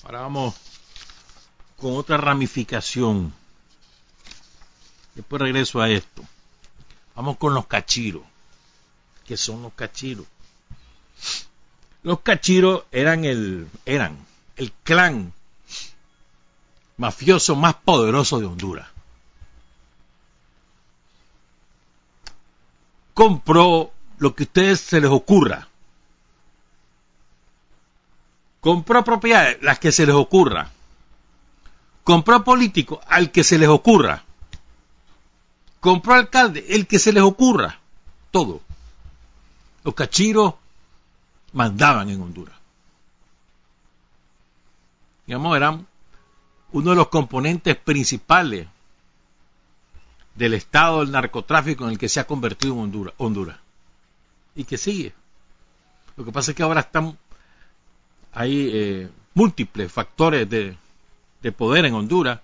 [0.04, 0.56] Ahora vamos
[1.78, 3.34] con otra ramificación.
[5.16, 6.24] Después regreso a esto.
[7.16, 8.24] Vamos con los cachiros.
[9.30, 10.26] ¿Qué son los cachiros?
[12.02, 14.18] Los cachiros eran el, eran
[14.56, 15.32] el clan
[16.98, 18.88] mafioso más poderoso de Honduras.
[23.14, 25.68] Compró lo que a ustedes se les ocurra.
[28.62, 30.72] Compró propiedades, las que se les ocurra.
[32.04, 34.24] Compró político, al que se les ocurra.
[35.80, 37.80] Compró alcalde, el que se les ocurra.
[38.32, 38.64] Todo.
[39.90, 40.54] Los cachiros
[41.52, 42.56] mandaban en Honduras.
[45.26, 45.88] Digamos, eran
[46.74, 48.68] uno de los componentes principales
[50.36, 53.58] del estado del narcotráfico en el que se ha convertido en Honduras,
[54.54, 55.12] y que sigue.
[56.18, 57.18] Lo que pasa es que ahora están
[58.32, 60.78] hay eh, múltiples factores de,
[61.42, 62.40] de poder en Honduras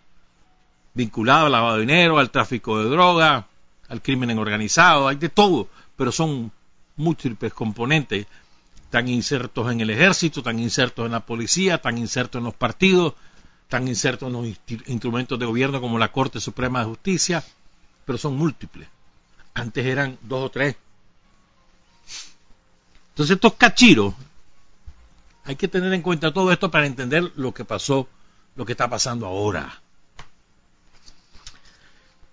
[0.96, 3.46] vinculados al lavado de dinero, al tráfico de droga,
[3.88, 6.52] al crimen organizado, hay de todo, pero son
[6.98, 8.28] múltiples componentes,
[8.90, 13.14] tan insertos en el ejército, tan insertos en la policía, tan insertos en los partidos,
[13.64, 14.48] están insertos en los
[14.88, 17.44] instrumentos de gobierno como la Corte Suprema de Justicia,
[18.06, 18.88] pero son múltiples.
[19.54, 20.76] Antes eran dos o tres.
[23.10, 24.14] Entonces estos cachiros,
[25.46, 28.08] hay que tener en cuenta todo esto para entender lo que pasó,
[28.56, 29.82] lo que está pasando ahora.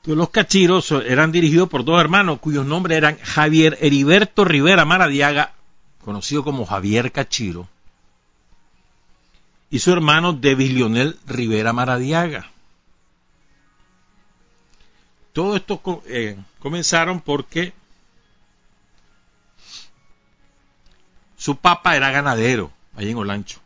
[0.05, 5.53] Los cachiros eran dirigidos por dos hermanos cuyos nombres eran Javier Heriberto Rivera Maradiaga,
[6.05, 7.69] conocido como Javier Cachiro,
[9.71, 12.51] y su hermano David Lionel Rivera Maradiaga.
[15.33, 17.73] Todo esto eh, comenzaron porque
[21.37, 23.61] su papá era ganadero allí en Olancho.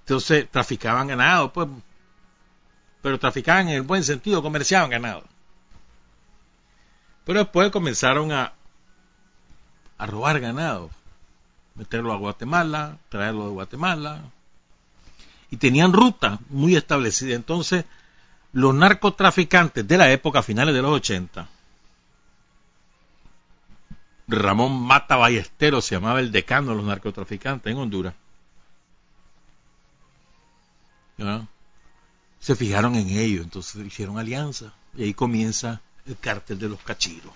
[0.00, 1.68] Entonces traficaban ganado, pues,
[3.04, 5.24] pero traficaban en el buen sentido, comerciaban ganado.
[7.26, 8.54] Pero después comenzaron a,
[9.98, 10.88] robar ganado
[11.74, 14.22] meterlo a Guatemala, traerlo de Guatemala.
[15.50, 17.34] Y tenían ruta muy establecida.
[17.34, 17.84] Entonces,
[18.54, 21.46] los narcotraficantes de la época, finales de los 80,
[24.28, 28.14] Ramón Mata Ballestero se llamaba el decano de los narcotraficantes en Honduras
[32.44, 34.74] se fijaron en ello, entonces hicieron alianza.
[34.94, 37.32] Y ahí comienza el cártel de los cachiros.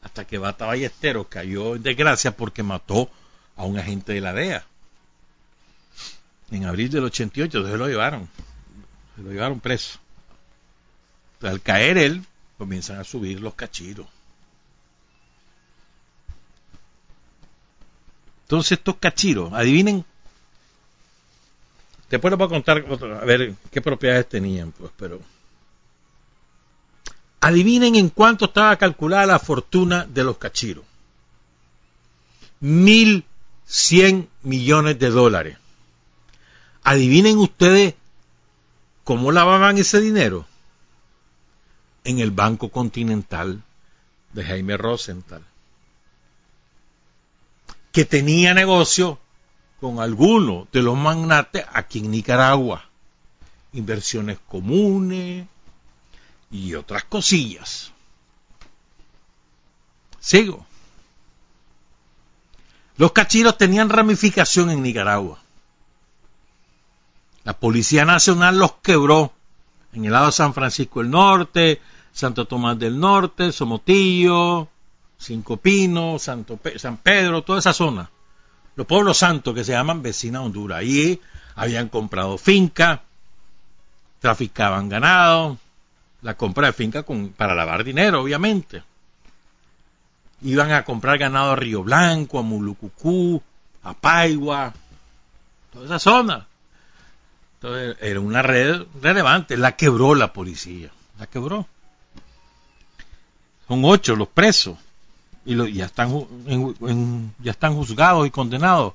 [0.00, 3.10] Hasta que Bata Ballesteros cayó en desgracia porque mató
[3.56, 4.64] a un agente de la DEA.
[6.52, 8.28] En abril del 88, entonces lo llevaron.
[9.16, 9.98] Se lo llevaron preso.
[11.34, 12.24] Entonces, al caer él,
[12.58, 14.06] comienzan a subir los cachiros.
[18.42, 20.04] Entonces estos cachiros, adivinen
[22.10, 22.84] después les voy a contar
[23.20, 25.20] a ver qué propiedades tenían, pues, pero
[27.40, 30.84] adivinen en cuánto estaba calculada la fortuna de los cachiros.
[32.60, 33.24] Mil
[33.66, 35.58] cien millones de dólares.
[36.82, 37.94] Adivinen ustedes
[39.04, 40.46] cómo lavaban ese dinero.
[42.04, 43.62] En el Banco Continental
[44.32, 45.42] de Jaime Rosenthal
[47.96, 49.18] que tenía negocio
[49.80, 52.84] con algunos de los magnates aquí en Nicaragua.
[53.72, 55.46] Inversiones comunes
[56.50, 57.92] y otras cosillas.
[60.18, 60.64] Sigo.
[62.96, 65.38] Los cachiros tenían ramificación en Nicaragua.
[67.44, 69.32] La Policía Nacional los quebró
[69.92, 71.80] en el lado de San Francisco del Norte,
[72.12, 74.68] Santo Tomás del Norte, Somotillo,
[75.18, 76.44] Cinco Pinos, San
[77.02, 78.10] Pedro, toda esa zona.
[78.76, 80.78] Los pueblos santos que se llaman vecina Honduras.
[80.78, 81.20] Ahí
[81.54, 83.02] habían comprado finca,
[84.20, 85.58] traficaban ganado,
[86.20, 87.04] la compra de finca
[87.36, 88.82] para lavar dinero, obviamente.
[90.42, 93.42] Iban a comprar ganado a Río Blanco, a Mulucucú,
[93.82, 94.74] a Paigua,
[95.72, 96.46] toda esa zona.
[97.54, 99.56] Entonces, era una red relevante.
[99.56, 100.90] La quebró la policía.
[101.18, 101.66] La quebró.
[103.66, 104.76] Son ocho los presos
[105.46, 106.10] y ya, están,
[107.38, 108.94] ya están juzgados y condenados.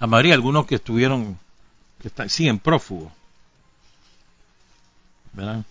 [0.00, 1.38] A María, algunos que estuvieron,
[2.02, 3.12] que están, siguen prófugos.
[5.32, 5.64] ¿Verdad?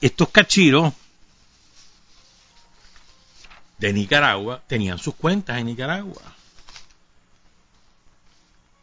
[0.00, 0.92] Estos cachiros
[3.78, 6.22] de Nicaragua tenían sus cuentas en Nicaragua.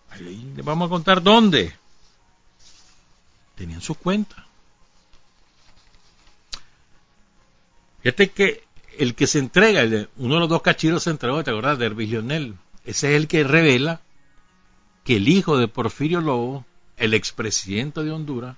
[0.10, 1.78] Ahí les vamos a contar dónde.
[3.56, 4.44] Tenían sus cuentas.
[8.02, 8.66] Fíjate que
[9.00, 9.84] el que se entrega,
[10.18, 11.78] uno de los dos cachiros se entregó, ¿te acordás?
[11.80, 12.54] De.
[12.86, 14.02] Ese es el que revela
[15.04, 16.66] que el hijo de Porfirio Lobo,
[16.98, 18.58] el expresidente de Honduras,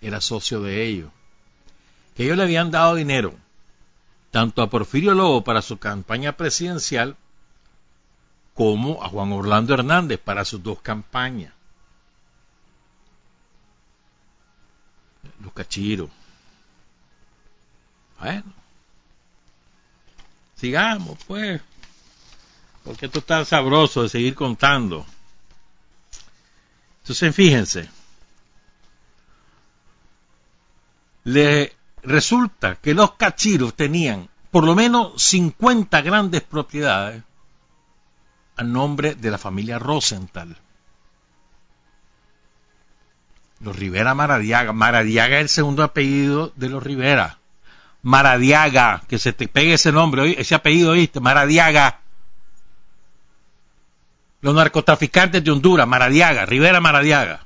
[0.00, 1.10] era socio de ellos.
[2.16, 3.34] Que ellos le habían dado dinero,
[4.30, 7.16] tanto a Porfirio Lobo para su campaña presidencial,
[8.54, 11.52] como a Juan Orlando Hernández para sus dos campañas.
[15.42, 16.08] Los cachiros.
[18.20, 18.44] Bueno,
[20.64, 21.60] Sigamos, pues.
[22.84, 25.04] Porque esto está sabroso de seguir contando.
[27.02, 27.90] Entonces, fíjense.
[31.24, 37.22] Le resulta que los cachiros tenían por lo menos 50 grandes propiedades
[38.56, 40.56] a nombre de la familia Rosenthal.
[43.60, 44.72] Los Rivera Maradiaga.
[44.72, 47.38] Maradiaga es el segundo apellido de los Rivera.
[48.04, 51.20] Maradiaga, que se te pegue ese nombre, ese apellido, ¿viste?
[51.20, 52.00] Maradiaga.
[54.42, 57.40] Los narcotraficantes de Honduras, Maradiaga, Rivera Maradiaga.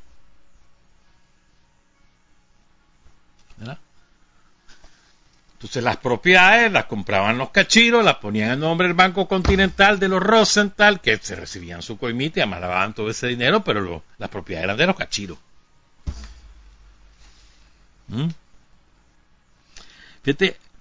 [5.58, 10.08] Entonces las propiedades las compraban los cachiros, las ponían en nombre del Banco Continental de
[10.08, 14.76] los Rosenthal, que se recibían su coimite amalaban todo ese dinero, pero las propiedades eran
[14.76, 15.38] de los cachiros.
[18.06, 18.28] ¿Mm?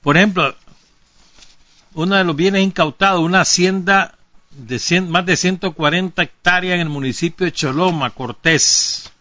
[0.02, 0.56] Por ejemplo,
[1.94, 4.18] uno de los bienes incautados, una hacienda
[4.52, 9.12] de más de 140 hectáreas en el municipio de Choloma, Cortés,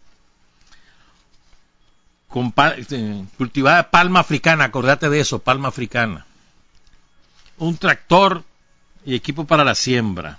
[2.35, 6.27] eh, cultivada palma africana, acordate de eso, palma africana.
[7.59, 8.45] Un tractor
[9.07, 10.39] y equipo para la siembra.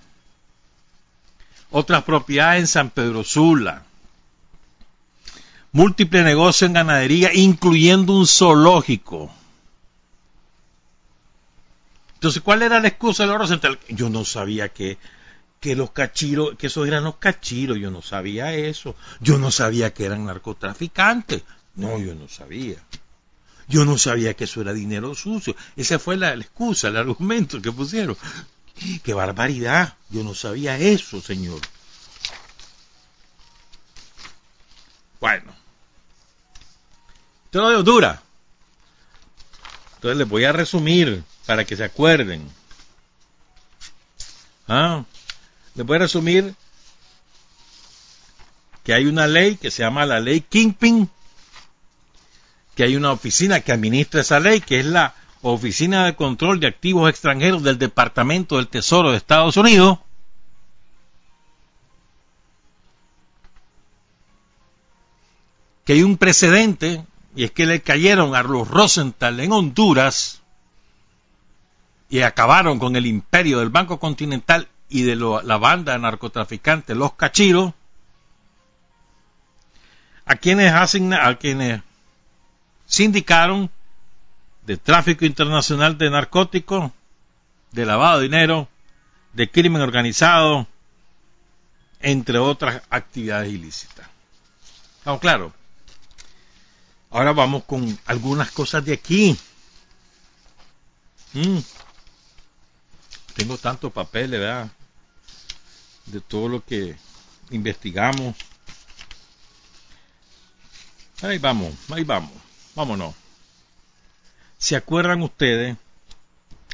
[1.71, 3.83] Otras propiedades en San Pedro Sula.
[5.71, 9.31] Múltiple negocio en ganadería, incluyendo un zoológico.
[12.17, 13.77] Entonces, ¿cuál era la excusa del oro central?
[13.89, 14.97] Yo no sabía que,
[15.59, 18.95] que los cachiros, que esos eran los cachiros, yo no sabía eso.
[19.19, 21.43] Yo no sabía que eran narcotraficantes.
[21.75, 22.77] No, yo no sabía.
[23.67, 25.55] Yo no sabía que eso era dinero sucio.
[25.75, 28.17] Esa fue la, excusa, el argumento que pusieron.
[29.03, 29.93] ¡Qué barbaridad!
[30.09, 31.61] Yo no sabía eso, señor.
[35.19, 35.53] Bueno.
[37.51, 38.23] Todo dura.
[39.97, 42.47] Entonces les voy a resumir para que se acuerden.
[44.67, 45.05] Ah,
[45.73, 46.53] les voy a resumir
[48.83, 51.09] que hay una ley que se llama la ley Kingpin,
[52.75, 56.67] que hay una oficina que administra esa ley, que es la Oficina de Control de
[56.67, 59.99] Activos Extranjeros del Departamento del Tesoro de Estados Unidos,
[65.85, 70.41] que hay un precedente, y es que le cayeron a los Rosenthal en Honduras
[72.09, 77.13] y acabaron con el imperio del Banco Continental y de la banda de narcotraficantes, los
[77.13, 77.73] cachiros,
[80.25, 81.81] a quienes asigna, a quienes
[82.85, 83.69] sindicaron
[84.65, 86.91] de tráfico internacional de narcóticos,
[87.71, 88.67] de lavado de dinero,
[89.33, 90.67] de crimen organizado,
[92.01, 94.07] entre otras actividades ilícitas.
[95.05, 95.53] Vamos, claro.
[97.09, 99.37] Ahora vamos con algunas cosas de aquí.
[101.33, 101.59] Mm.
[103.37, 104.69] Tengo tantos papeles, ¿verdad?
[106.07, 106.97] De todo lo que
[107.51, 108.35] investigamos.
[111.21, 112.33] Ahí vamos, ahí vamos.
[112.75, 113.13] Vámonos.
[114.57, 115.77] ¿Se acuerdan ustedes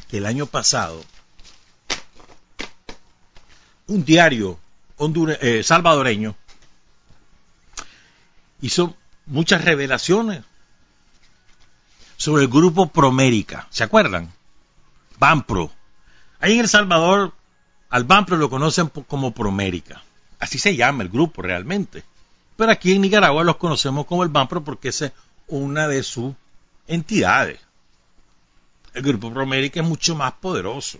[0.08, 1.04] que el año pasado
[3.86, 4.58] un diario
[5.42, 6.34] eh, salvadoreño
[8.62, 8.96] hizo
[9.26, 10.42] muchas revelaciones
[12.16, 13.66] sobre el grupo Promérica.
[13.68, 14.32] ¿Se acuerdan?
[15.18, 15.70] Banpro.
[16.44, 17.32] Ahí en El Salvador
[17.88, 20.02] al Banpro lo conocen como Promérica.
[20.38, 22.04] Así se llama el grupo realmente.
[22.54, 25.10] Pero aquí en Nicaragua los conocemos como el Banpro porque es
[25.46, 26.34] una de sus
[26.86, 27.60] entidades.
[28.92, 30.98] El grupo Promérica es mucho más poderoso,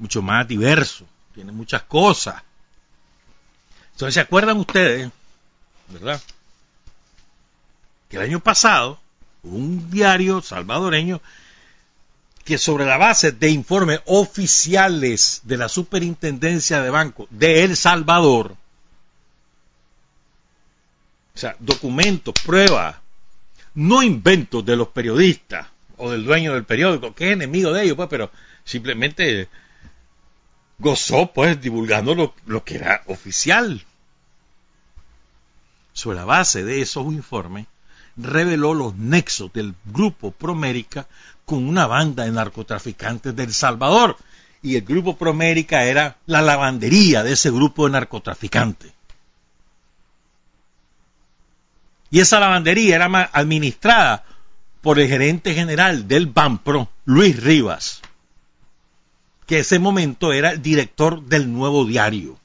[0.00, 2.42] mucho más diverso, tiene muchas cosas.
[3.92, 5.12] Entonces, ¿se acuerdan ustedes
[5.90, 6.20] ¿verdad?
[8.08, 8.98] Que el año pasado,
[9.44, 11.20] un diario salvadoreño
[12.50, 18.56] que sobre la base de informes oficiales de la Superintendencia de Banco de El Salvador,
[21.32, 22.96] o sea, documentos, pruebas,
[23.74, 27.94] no inventos de los periodistas o del dueño del periódico, que es enemigo de ellos,
[27.94, 28.32] pues, pero
[28.64, 29.48] simplemente
[30.80, 33.86] gozó, pues, divulgando lo, lo que era oficial
[35.92, 37.68] sobre la base de esos informes,
[38.22, 41.06] reveló los nexos del grupo Promérica
[41.44, 44.16] con una banda de narcotraficantes del Salvador.
[44.62, 48.92] Y el grupo Promérica era la lavandería de ese grupo de narcotraficantes.
[52.10, 54.24] Y esa lavandería era administrada
[54.82, 58.02] por el gerente general del Banpro, Luis Rivas,
[59.46, 62.38] que ese momento era el director del nuevo diario,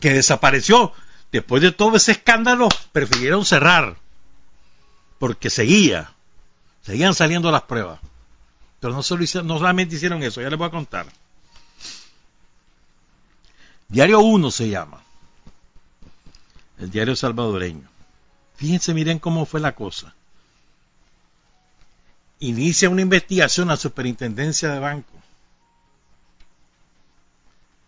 [0.00, 0.92] que desapareció
[1.32, 3.96] Después de todo ese escándalo, prefirieron cerrar,
[5.18, 6.12] porque seguía,
[6.82, 8.00] seguían saliendo las pruebas.
[8.80, 11.06] Pero no, solamente hicieron eso, ya les voy a contar.
[13.88, 15.02] Diario 1 se llama,
[16.78, 17.88] el diario salvadoreño.
[18.56, 20.14] Fíjense, miren cómo fue la cosa.
[22.40, 25.12] Inicia una investigación a la superintendencia de banco.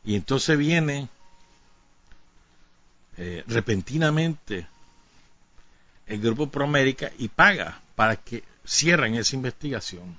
[0.05, 1.09] Y entonces viene
[3.19, 4.67] eh, repentinamente
[6.09, 10.19] el Grupo Promérica y paga para que cierren esa investigación.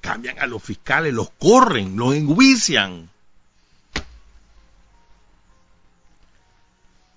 [0.00, 3.10] Cambian a los fiscales, los corren, los enjuician.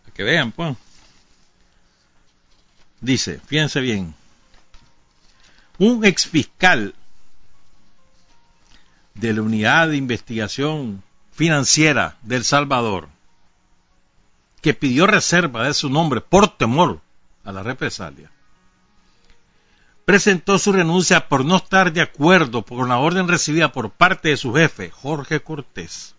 [0.03, 0.75] Para que vean, pues.
[2.99, 4.13] Dice, fíjense bien,
[5.79, 6.93] un ex fiscal
[9.15, 13.09] de la unidad de investigación financiera del Salvador,
[14.62, 17.01] que pidió reserva de su nombre por temor
[17.43, 18.32] a la represalia,
[20.05, 24.38] presentó su renuncia por no estar de acuerdo con la orden recibida por parte de
[24.38, 26.16] su jefe, Jorge Cortés,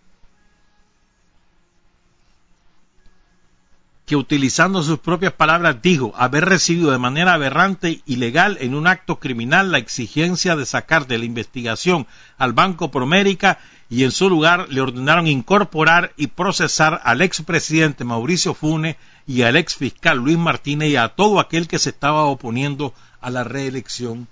[4.05, 8.87] que utilizando sus propias palabras dijo haber recibido de manera aberrante y ilegal en un
[8.87, 12.05] acto criminal la exigencia de sacar de la investigación
[12.37, 18.53] al Banco Promérica y en su lugar le ordenaron incorporar y procesar al expresidente Mauricio
[18.53, 22.93] Fune y al ex fiscal Luis Martínez y a todo aquel que se estaba oponiendo
[23.21, 24.27] a la reelección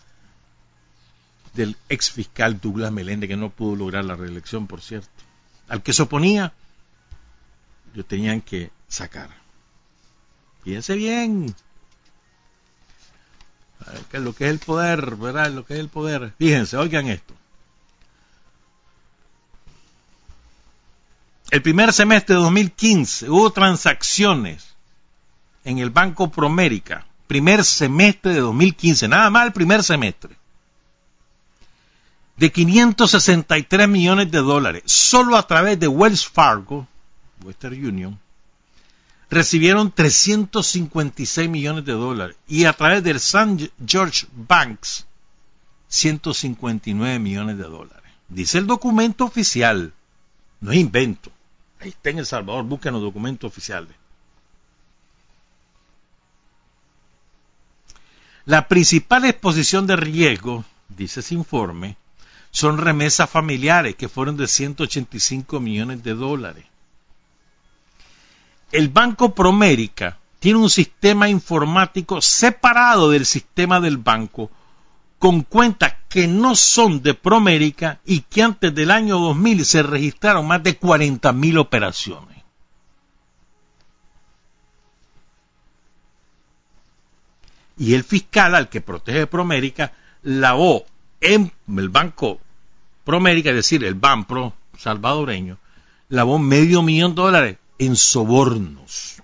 [1.53, 5.09] del ex fiscal Douglas Meléndez, que no pudo lograr la reelección, por cierto.
[5.67, 6.53] Al que se oponía,
[7.93, 9.40] lo tenían que sacar.
[10.63, 11.55] Fíjense bien.
[14.13, 15.51] lo que es el poder, ¿verdad?
[15.51, 16.33] Lo que es el poder.
[16.37, 17.33] Fíjense, oigan esto.
[21.49, 24.69] El primer semestre de 2015 hubo transacciones
[25.65, 27.05] en el Banco Promérica.
[27.27, 30.35] Primer semestre de 2015, nada más el primer semestre.
[32.37, 36.87] De 563 millones de dólares, solo a través de Wells Fargo,
[37.43, 38.19] Western Union,
[39.31, 43.71] recibieron 356 millones de dólares y a través del St.
[43.87, 45.07] George Banks
[45.87, 48.11] 159 millones de dólares.
[48.27, 49.93] Dice el documento oficial,
[50.59, 51.31] no es invento.
[51.79, 53.95] Ahí está en El Salvador, busquen los documentos oficiales.
[58.45, 61.95] La principal exposición de riesgo dice ese informe,
[62.51, 66.65] son remesas familiares que fueron de 185 millones de dólares.
[68.71, 74.49] El Banco Promérica tiene un sistema informático separado del sistema del banco
[75.19, 80.47] con cuentas que no son de Promérica y que antes del año 2000 se registraron
[80.47, 82.43] más de 40.000 operaciones.
[87.77, 89.93] Y el fiscal al que protege Promérica
[90.23, 90.85] lavó
[91.19, 92.39] en el banco
[93.03, 95.57] Promérica, es decir, el Banpro salvadoreño,
[96.09, 99.23] lavó medio millón de dólares en sobornos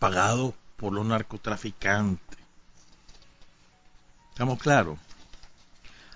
[0.00, 2.38] pagados por los narcotraficantes.
[4.30, 4.98] ¿Estamos claros?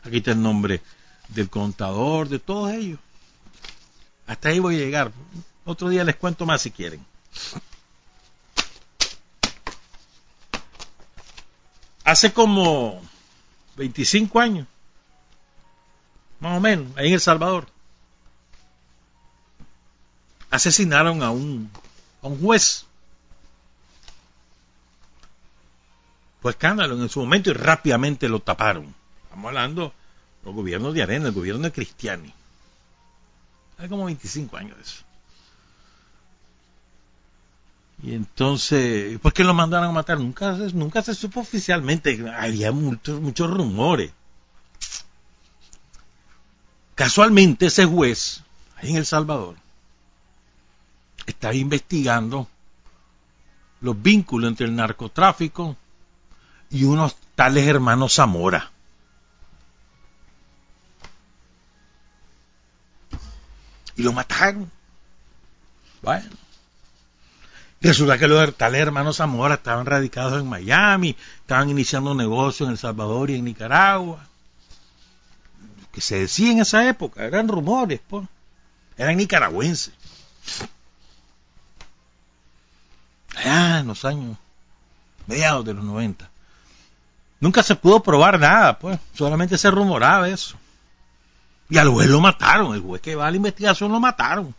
[0.02, 0.82] Aquí está el nombre
[1.28, 2.98] del contador, de todos ellos.
[4.26, 5.12] Hasta ahí voy a llegar.
[5.64, 7.06] Otro día les cuento más si quieren.
[12.02, 13.00] Hace como
[13.76, 14.66] 25 años,
[16.40, 17.68] más o menos, ahí en El Salvador,
[20.50, 21.70] asesinaron a un,
[22.22, 22.86] a un juez.
[26.40, 28.94] Fue escándalo en su momento y rápidamente lo taparon.
[29.24, 29.92] Estamos hablando
[30.44, 32.32] los gobiernos de Arena, el gobierno de Cristiani.
[33.78, 35.02] Hace como 25 años de eso.
[38.02, 40.18] Y entonces, ¿por qué lo mandaron a matar?
[40.18, 42.30] Nunca, nunca se supo oficialmente.
[42.30, 44.12] Había muchos, muchos rumores.
[46.94, 48.42] Casualmente ese juez,
[48.76, 49.56] ahí en El Salvador,
[51.26, 52.48] está investigando
[53.80, 55.76] los vínculos entre el narcotráfico
[56.70, 58.70] y unos tales hermanos Zamora.
[63.96, 64.70] Y lo mataron.
[66.02, 66.26] Bueno.
[67.80, 72.78] Resulta que los tales hermanos Zamora estaban radicados en Miami, estaban iniciando negocios en El
[72.78, 74.26] Salvador y en Nicaragua.
[75.92, 78.26] Que se decía en esa época, eran rumores, pues.
[78.98, 79.92] Eran nicaragüenses.
[83.80, 84.36] En los años
[85.26, 86.28] mediados de los 90.
[87.40, 88.98] Nunca se pudo probar nada, pues.
[89.14, 90.56] Solamente se rumoraba eso.
[91.68, 92.74] Y al juez lo mataron.
[92.74, 94.54] El juez que va a la investigación lo mataron.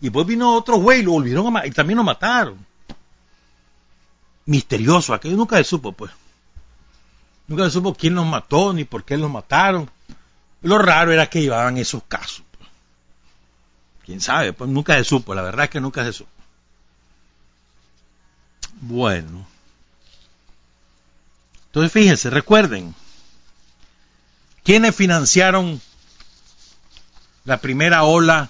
[0.00, 1.68] Y después vino otro güey y lo volvieron a matar.
[1.68, 2.66] Y también lo mataron.
[4.46, 5.14] Misterioso.
[5.14, 6.10] Aquello nunca se supo, pues.
[7.46, 9.90] Nunca se supo quién los mató ni por qué los mataron.
[10.62, 12.42] Lo raro era que llevaban esos casos.
[12.56, 12.68] Pues.
[14.04, 15.34] Quién sabe, pues nunca se supo.
[15.34, 16.37] La verdad es que nunca se supo.
[18.80, 19.46] Bueno.
[21.66, 22.94] Entonces fíjense, recuerden,
[24.64, 25.80] ¿quiénes financiaron
[27.44, 28.48] la primera ola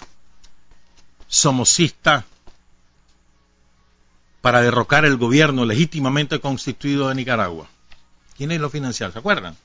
[1.27, 2.25] somocista
[4.41, 7.67] para derrocar el gobierno legítimamente constituido de Nicaragua.
[8.35, 9.13] ¿Quiénes lo financiaron?
[9.13, 9.55] ¿Se acuerdan?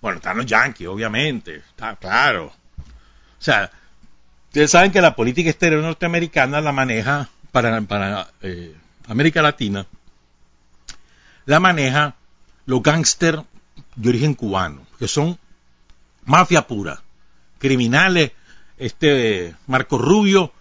[0.00, 2.46] Bueno, están los yanquis, obviamente, está claro.
[2.46, 3.70] O sea,
[4.48, 8.76] ustedes saben que la política exterior norteamericana la maneja para, para eh,
[9.08, 9.86] América Latina,
[11.48, 12.14] la maneja
[12.66, 13.42] los gángsters
[13.96, 15.38] de origen cubano, que son
[16.26, 17.00] mafia pura,
[17.58, 18.32] criminales,
[18.76, 20.52] este Marco Rubio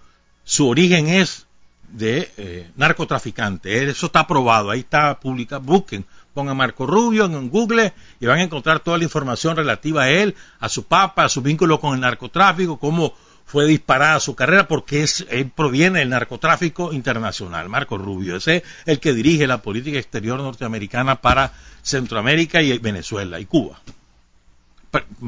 [0.45, 1.45] su origen es
[1.89, 3.89] de eh, narcotraficante.
[3.89, 5.61] Eso está aprobado, ahí está publicado.
[5.61, 10.09] Busquen, pongan Marco Rubio en Google y van a encontrar toda la información relativa a
[10.09, 13.13] él, a su papa, a su vínculo con el narcotráfico, cómo
[13.48, 17.70] fue disparada su carrera, porque es, él proviene del narcotráfico internacional.
[17.70, 23.39] Marco Rubio, ese es el que dirige la política exterior norteamericana para Centroamérica y Venezuela
[23.39, 23.80] y Cuba.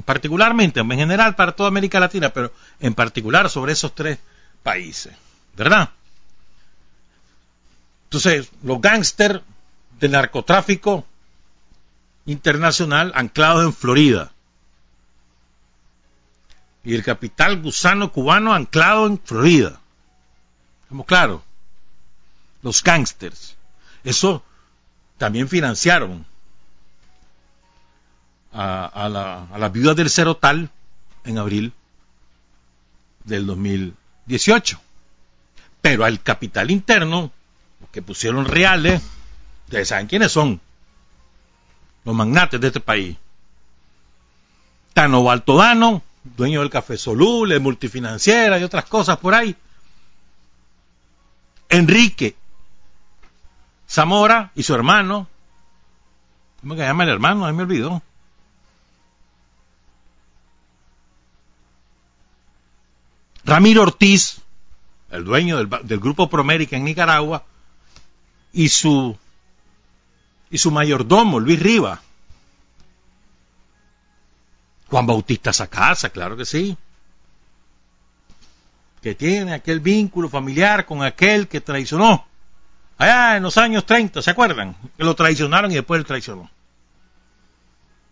[0.04, 2.52] Particularmente, en general para toda América Latina, pero
[2.82, 4.20] en particular sobre esos tres
[4.64, 5.14] países,
[5.56, 5.90] ¿verdad?
[8.04, 9.42] Entonces, los gángsters
[9.98, 11.06] del narcotráfico
[12.26, 14.34] internacional anclados en Florida.
[16.90, 19.80] Y el capital gusano cubano anclado en Florida.
[20.82, 21.44] ¿Estamos claros?
[22.64, 23.56] Los gángsters.
[24.04, 24.44] Eso
[25.20, 26.26] también financiaron
[28.52, 30.72] a, a, la, a las viudas del Cerotal
[31.26, 31.74] en abril
[33.24, 33.94] del 2000,
[34.26, 34.82] 18.
[35.84, 37.32] Pero al capital interno,
[37.92, 39.04] que pusieron reales,
[39.66, 40.60] ustedes saben quiénes son.
[42.04, 43.16] Los magnates de este país.
[44.96, 49.56] Tano Baltodano, dueño del Café Soluble, multifinanciera y otras cosas por ahí.
[51.70, 52.36] Enrique
[53.90, 55.28] Zamora y su hermano.
[56.62, 57.46] ¿Cómo se llama el hermano?
[57.46, 58.02] A mí me olvidó.
[63.46, 64.42] Ramiro Ortiz,
[65.10, 67.44] el dueño del, grupo Promérica en Nicaragua,
[68.54, 69.18] y su,
[70.52, 72.02] y su mayordomo, Luis Riva.
[74.90, 76.76] Juan Bautista Sacasa, claro que sí.
[79.02, 82.26] Que tiene aquel vínculo familiar con aquel que traicionó.
[82.98, 84.76] Allá en los años 30, ¿se acuerdan?
[84.98, 86.50] Que lo traicionaron y después él traicionó.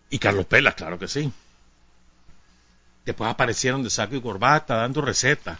[0.10, 1.32] Y Carlos Pelas, claro que sí.
[3.06, 5.60] Después aparecieron de saco y corbata dando recetas.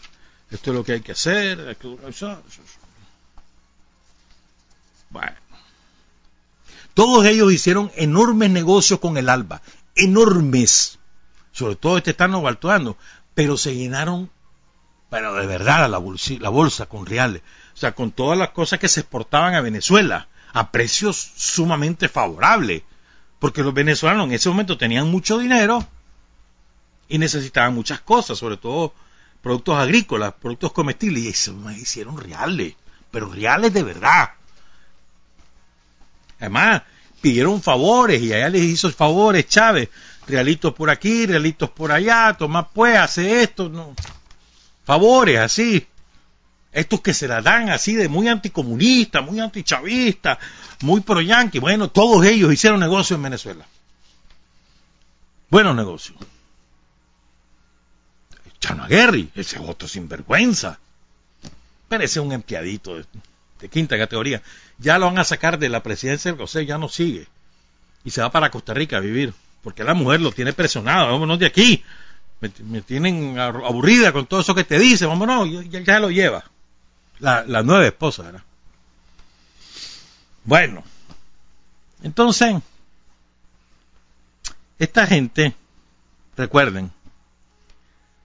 [0.50, 1.76] Esto es lo que hay que hacer.
[5.10, 5.36] Bueno.
[6.94, 9.60] Todos ellos hicieron enormes negocios con el ALBA.
[9.94, 10.98] Enormes.
[11.58, 12.96] Sobre todo este están baltoando.
[13.34, 14.30] Pero se llenaron,
[15.10, 17.42] pero de verdad, la bolsa, la bolsa con reales.
[17.74, 20.28] O sea, con todas las cosas que se exportaban a Venezuela.
[20.52, 22.82] A precios sumamente favorables
[23.38, 25.86] porque los venezolanos en ese momento tenían mucho dinero
[27.08, 28.92] y necesitaban muchas cosas, sobre todo
[29.42, 32.74] productos agrícolas, productos comestibles, y se hicieron reales,
[33.10, 34.30] pero reales de verdad.
[36.40, 36.82] Además,
[37.20, 39.88] pidieron favores y allá les hizo favores Chávez,
[40.28, 43.94] realitos por aquí, realitos por allá, toma pues, hace esto, no.
[44.84, 45.86] Favores así.
[46.72, 50.38] Estos que se la dan así de muy anticomunista, muy antichavista,
[50.82, 51.58] muy pro yanqui.
[51.58, 53.66] Bueno, todos ellos hicieron negocio en Venezuela.
[55.50, 56.16] Buenos negocios.
[58.60, 60.78] Chano Aguerri, ese es otro sinvergüenza.
[61.90, 64.42] Es un empleadito de, quinta categoría.
[64.78, 67.26] Ya lo van a sacar de la presidencia del José, ya no sigue.
[68.04, 69.32] Y se va para Costa Rica a vivir.
[69.62, 71.12] Porque la mujer lo tiene presionado.
[71.12, 71.84] Vámonos de aquí.
[72.40, 75.06] Me, tienen aburrida con todo eso que te dice.
[75.06, 76.44] Vámonos, ya, ya lo lleva.
[77.18, 78.42] La, nueva esposa, ¿verdad?
[80.44, 80.84] Bueno,
[82.02, 82.56] entonces,
[84.78, 85.54] esta gente,
[86.36, 86.92] recuerden,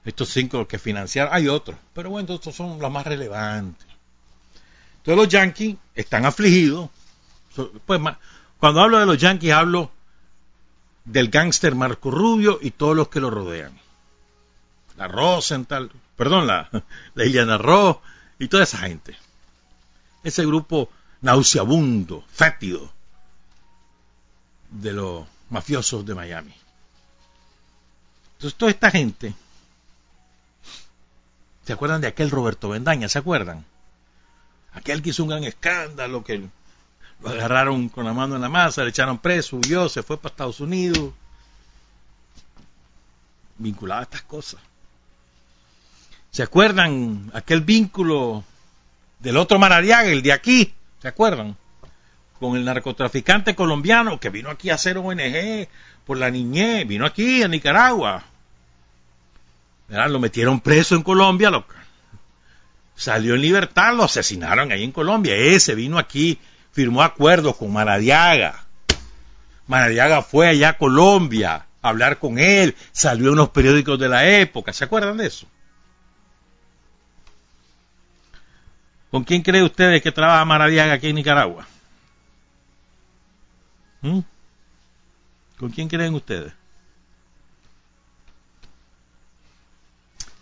[0.06, 3.88] estos cinco que financiaron, hay otros, pero bueno, estos son los más relevantes.
[4.98, 6.90] Entonces los yankees están afligidos.
[7.86, 8.00] Pues,
[8.60, 9.92] cuando hablo de los yankees hablo
[11.06, 13.80] del gángster Marco Rubio y todos los que lo rodean.
[14.98, 16.70] La Rosenthal, perdón, la,
[17.16, 17.98] la Iliana Ross
[18.40, 19.18] y toda esa gente.
[20.24, 20.90] Ese grupo
[21.22, 22.92] nauseabundo, fétido
[24.70, 26.54] de los mafiosos de Miami.
[28.34, 29.34] Entonces toda esta gente,
[31.66, 33.08] ¿se acuerdan de aquel Roberto Bendaña?
[33.08, 33.66] ¿Se acuerdan?
[34.74, 36.50] Aquel que hizo un gran escándalo, que
[37.24, 40.34] lo agarraron con la mano en la masa, le echaron preso, huyó, se fue para
[40.34, 41.14] Estados Unidos,
[43.58, 44.60] vinculado a estas cosas.
[46.32, 48.44] ¿Se acuerdan aquel vínculo
[49.20, 50.74] del otro Marariaga, el de aquí?
[51.02, 51.56] ¿Se acuerdan?
[52.40, 55.68] Con el narcotraficante colombiano que vino aquí a hacer ONG
[56.06, 58.24] por la niñez, vino aquí a Nicaragua.
[59.88, 61.66] Lo metieron preso en Colombia, lo,
[62.96, 65.36] salió en libertad, lo asesinaron ahí en Colombia.
[65.36, 66.40] Ese vino aquí,
[66.74, 68.66] firmó acuerdos con Maradiaga.
[69.68, 74.28] Maradiaga fue allá a Colombia a hablar con él, salió en los periódicos de la
[74.28, 74.74] época.
[74.74, 75.48] ¿Se acuerdan de eso?
[79.12, 81.68] ¿Con quién cree ustedes que trabaja Maradiaga aquí en Nicaragua?
[84.02, 84.20] ¿Mm?
[85.60, 86.52] ¿Con quién creen ustedes?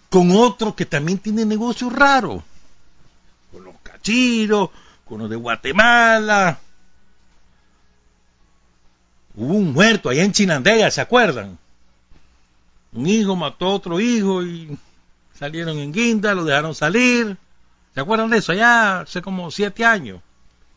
[0.09, 2.41] Con otro que también tiene negocios raros.
[3.51, 4.69] Con los cachiros,
[5.11, 6.57] con los de Guatemala.
[9.35, 11.59] Hubo un muerto allá en Chinandega, ¿se acuerdan?
[12.93, 14.77] Un hijo mató a otro hijo y
[15.37, 17.35] salieron en guinda, lo dejaron salir.
[17.93, 18.53] ¿Se acuerdan de eso?
[18.53, 20.21] Allá hace como siete años.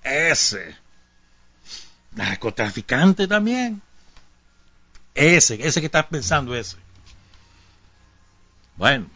[0.03, 0.77] Ese.
[2.11, 3.81] Narcotraficante también.
[5.15, 6.77] Ese, ese que estás pensando, ese.
[8.75, 9.07] Bueno.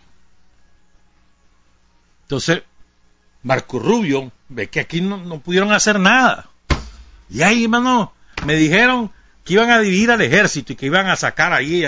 [2.23, 2.63] Entonces,
[3.43, 6.49] Marco Rubio ve que aquí no, pudieron hacer nada.
[7.31, 8.13] Y ahí, hermano,
[8.45, 9.13] me dijeron
[9.45, 11.85] que iban a dividir al ejército y que iban a sacar ahí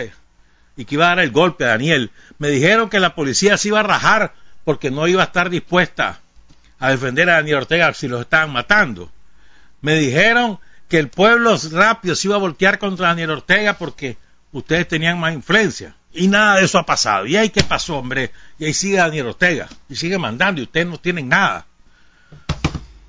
[0.76, 2.10] y que iba a dar el golpe a Daniel.
[2.38, 4.34] Me dijeron que la policía se iba a rajar
[4.64, 6.20] porque no iba a estar dispuesta
[6.78, 9.10] a defender a Daniel Ortega si los estaban matando.
[9.82, 14.16] Me dijeron que el pueblo rápido se iba a voltear contra Daniel Ortega porque
[14.52, 15.94] ustedes tenían más influencia.
[16.12, 17.26] Y nada de eso ha pasado.
[17.26, 18.32] ¿Y ahí qué pasó, hombre?
[18.58, 19.68] Y ahí sigue Daniel Ortega.
[19.88, 21.66] Y sigue mandando y ustedes no tienen nada.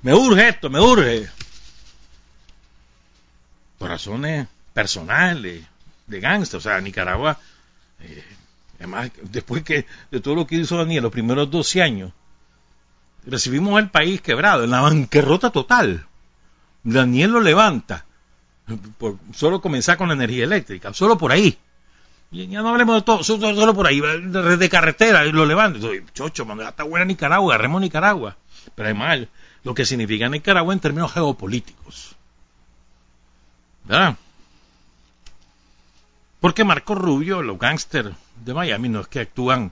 [0.02, 1.28] Me urge esto, me urge.
[3.78, 5.64] Por razones personales,
[6.06, 6.58] de gangster.
[6.58, 7.38] O sea, Nicaragua
[8.00, 8.24] eh,
[8.82, 12.12] Además, después que de todo lo que hizo Daniel los primeros 12 años,
[13.24, 16.04] recibimos al país quebrado, en la bancarrota total.
[16.82, 18.06] Daniel lo levanta.
[18.98, 21.56] Por, solo comenzar con la energía eléctrica, solo por ahí.
[22.32, 25.78] Ya no hablemos de todo, solo, por ahí, de, carretera, lo levanta.
[26.14, 28.36] Chocho, ya está buena Nicaragua, agarremos Nicaragua.
[28.74, 29.20] Pero además,
[29.64, 32.16] lo que significa Nicaragua en términos geopolíticos.
[33.84, 34.16] ¿Verdad?
[36.40, 39.70] Porque Marco Rubio, los gángsters de Miami, no es que actúan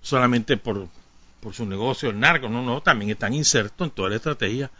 [0.00, 0.88] solamente por,
[1.40, 4.70] por su negocio, el narco, no, no, también están insertos en toda la estrategia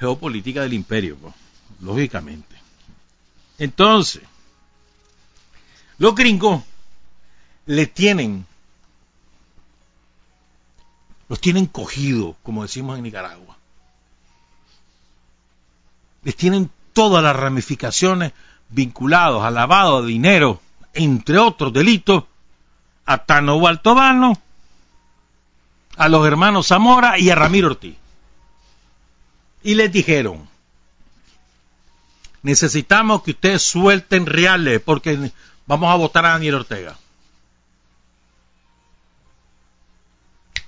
[0.00, 1.34] geopolítica del imperio, pues,
[1.80, 2.56] lógicamente.
[3.58, 4.22] Entonces,
[5.98, 6.62] los gringos
[7.66, 8.46] le tienen,
[11.28, 13.56] los tienen cogido, como decimos en Nicaragua.
[16.22, 18.32] Les tienen todas las ramificaciones
[18.70, 20.60] vinculados al lavado de dinero,
[20.94, 22.24] entre otros delitos,
[23.06, 24.40] a Tano Baltobano,
[25.96, 27.96] a los hermanos Zamora y a Ramiro Ortiz.
[29.62, 30.48] Y les dijeron,
[32.42, 35.30] necesitamos que ustedes suelten reales porque
[35.66, 36.96] vamos a votar a Daniel Ortega.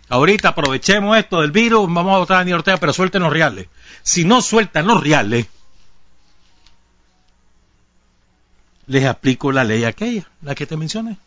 [0.09, 3.69] Ahorita aprovechemos esto del virus, vamos a votar a Daniel Ortega, pero suelten los reales.
[4.03, 5.47] Si no sueltan los reales,
[8.87, 11.19] les aplico la ley aquella, la que te mencioné.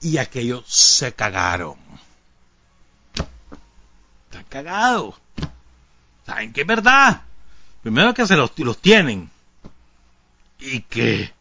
[0.00, 1.76] Y aquellos se cagaron.
[4.26, 5.14] Están cagados.
[6.26, 7.22] ¿Saben qué es verdad?
[7.82, 9.30] Primero que se los, los tienen.
[10.58, 11.32] Y que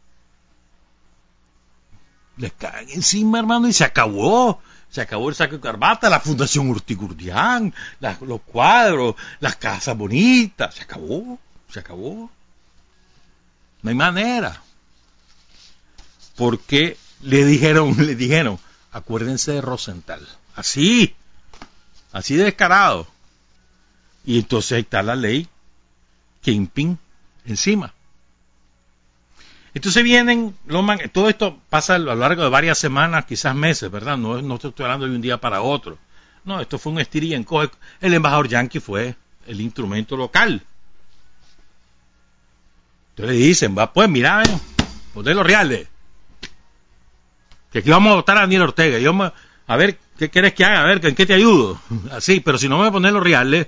[2.37, 4.61] les caen encima, hermano, y se acabó.
[4.89, 10.75] Se acabó el saco de carbata, la Fundación Urtigurdián, los cuadros, las casas bonitas.
[10.75, 11.39] Se acabó,
[11.71, 12.29] se acabó.
[13.81, 14.61] No hay manera
[16.35, 18.59] porque le dijeron, le dijeron,
[18.91, 20.27] acuérdense de Rosenthal.
[20.55, 21.15] Así,
[22.11, 23.07] así de descarado.
[24.25, 25.47] Y entonces está la ley
[26.41, 26.97] Kingpin
[27.45, 27.93] encima.
[29.73, 30.55] Entonces vienen,
[31.11, 34.17] todo esto pasa a lo largo de varias semanas, quizás meses, ¿verdad?
[34.17, 35.97] No, estoy hablando de un día para otro.
[36.45, 37.71] No, esto fue un estir y encoge.
[37.99, 39.15] El embajador yankee fue
[39.47, 40.61] el instrumento local.
[43.11, 44.43] Entonces le dicen, va pues, mira,
[45.13, 45.87] poner los reales
[47.73, 48.99] que aquí vamos a votar a Daniel Ortega.
[48.99, 49.33] Y vamos
[49.65, 50.83] a ver, ¿qué quieres que haga?
[50.83, 51.81] A ver, ¿en qué te ayudo?
[52.11, 53.67] Así, pero si no me pones los reales,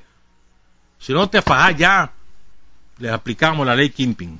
[0.99, 2.11] si no te fajas ya,
[2.99, 4.39] le aplicamos la ley Kimping.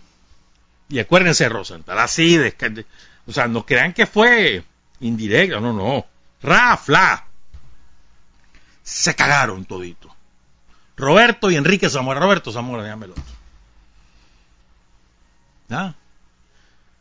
[0.90, 2.86] Y acuérdense, Rosenthal, así, de,
[3.26, 4.64] o sea, no crean que fue
[5.00, 6.06] indirecto, no, no.
[6.42, 7.26] Rafla.
[8.84, 10.16] Se cagaron todito.
[10.96, 12.20] Roberto y Enrique Zamora.
[12.20, 13.24] Roberto Zamora, déjame el otro.
[15.72, 15.96] ¿Ah?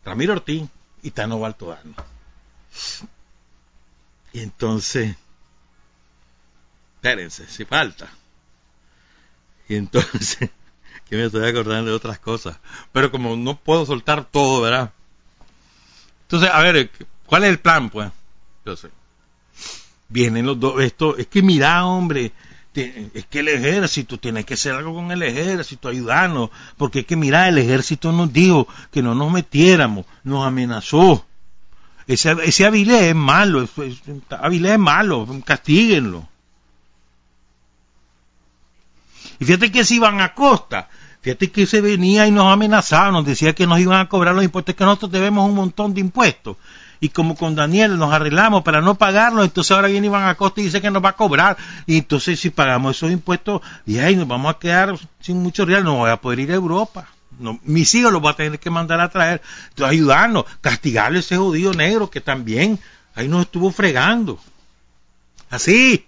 [0.05, 0.69] Ramiro Ortiz
[1.03, 1.95] y Tano Baltodano.
[4.33, 5.15] Y entonces,
[6.97, 8.09] espérense, si falta.
[9.69, 10.51] Y entonces,
[11.09, 12.59] que me estoy acordando de otras cosas.
[12.93, 14.93] Pero como no puedo soltar todo, ¿verdad?
[16.23, 16.91] Entonces, a ver,
[17.27, 18.11] ¿cuál es el plan, pues?
[18.65, 18.89] Yo sé.
[20.09, 22.33] Vienen los dos, esto, es que mira, hombre,
[22.75, 27.17] es que el ejército tiene que hacer algo con el ejército, ayudarnos, porque es que
[27.17, 31.25] mira, el ejército nos dijo que no nos metiéramos, nos amenazó.
[32.07, 33.67] Ese, ese es malo,
[34.31, 36.29] Avilés es malo, castíguenlo.
[39.39, 40.89] Y fíjate que si iban a costa,
[41.21, 44.45] fíjate que se venía y nos amenazaba, nos decía que nos iban a cobrar los
[44.45, 46.57] impuestos, que nosotros debemos un montón de impuestos.
[47.01, 50.65] Y como con Daniel nos arreglamos para no pagarlos, entonces ahora viene Iván Acosta y
[50.65, 51.57] dice que nos va a cobrar.
[51.87, 55.85] Y entonces si pagamos esos impuestos, y ahí nos vamos a quedar sin mucho real,
[55.85, 57.09] no voy a poder ir a Europa.
[57.65, 59.43] Mis hijos los va a tener que mandar a traer,
[59.85, 62.79] ayudarnos, castigarle a ese judío negro que también
[63.15, 64.39] ahí nos estuvo fregando.
[65.51, 66.07] Así.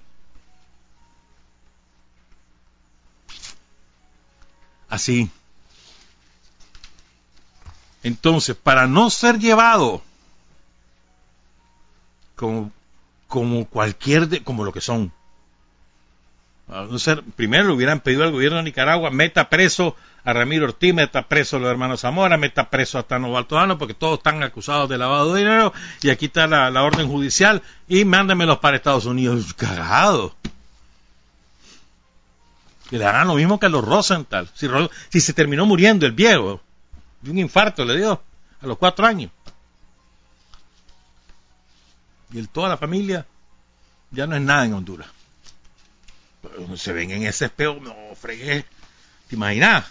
[4.97, 5.31] Así.
[8.03, 10.03] Entonces, para no ser llevado
[12.35, 12.73] como,
[13.29, 15.13] como cualquier, de, como lo que son,
[16.67, 20.95] no ser, primero le hubieran pedido al gobierno de Nicaragua, meta preso a Ramiro Ortiz,
[20.95, 24.89] meta preso a los hermanos Zamora, meta preso a Tano Baltodano, porque todos están acusados
[24.89, 29.53] de lavado de dinero, y aquí está la, orden judicial, y mándamelos para Estados Unidos.
[29.53, 30.35] Cagado.
[32.89, 34.49] Que le harán lo mismo que a los Rosenthal.
[34.55, 36.61] Si, se terminó muriendo el viejo,
[37.21, 38.23] de un infarto le dio,
[38.61, 39.31] a los cuatro años.
[42.33, 43.27] Y el, toda la familia
[44.11, 45.09] ya no es nada en Honduras.
[46.77, 48.65] Se ven en ese espejo, no fregué.
[49.29, 49.85] ¿Te imaginas?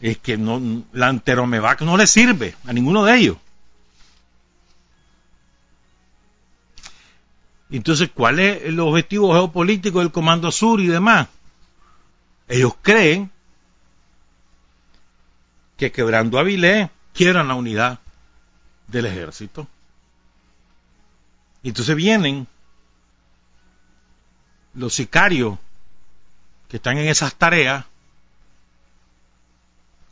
[0.00, 3.36] es que no, la anteromevac no le sirve a ninguno de ellos.
[7.70, 11.28] Entonces, ¿cuál es el objetivo geopolítico del Comando Sur y demás?
[12.50, 13.30] Ellos creen
[15.76, 18.00] que quebrando a Vilés quieran la unidad
[18.88, 19.66] del ejército.
[21.62, 22.46] Entonces vienen
[24.74, 25.58] los sicarios
[26.68, 27.84] que están en esas tareas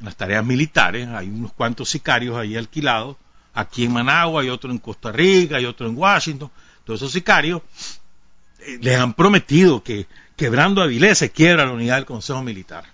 [0.00, 3.16] las tareas militares, hay unos cuantos sicarios ahí alquilados,
[3.52, 6.50] aquí en Managua, y otro en Costa Rica, y otro en Washington.
[6.84, 7.62] Todos esos sicarios
[8.60, 10.06] eh, les han prometido que
[10.38, 12.84] quebrando Avilés se quiebra la unidad del Consejo Militar.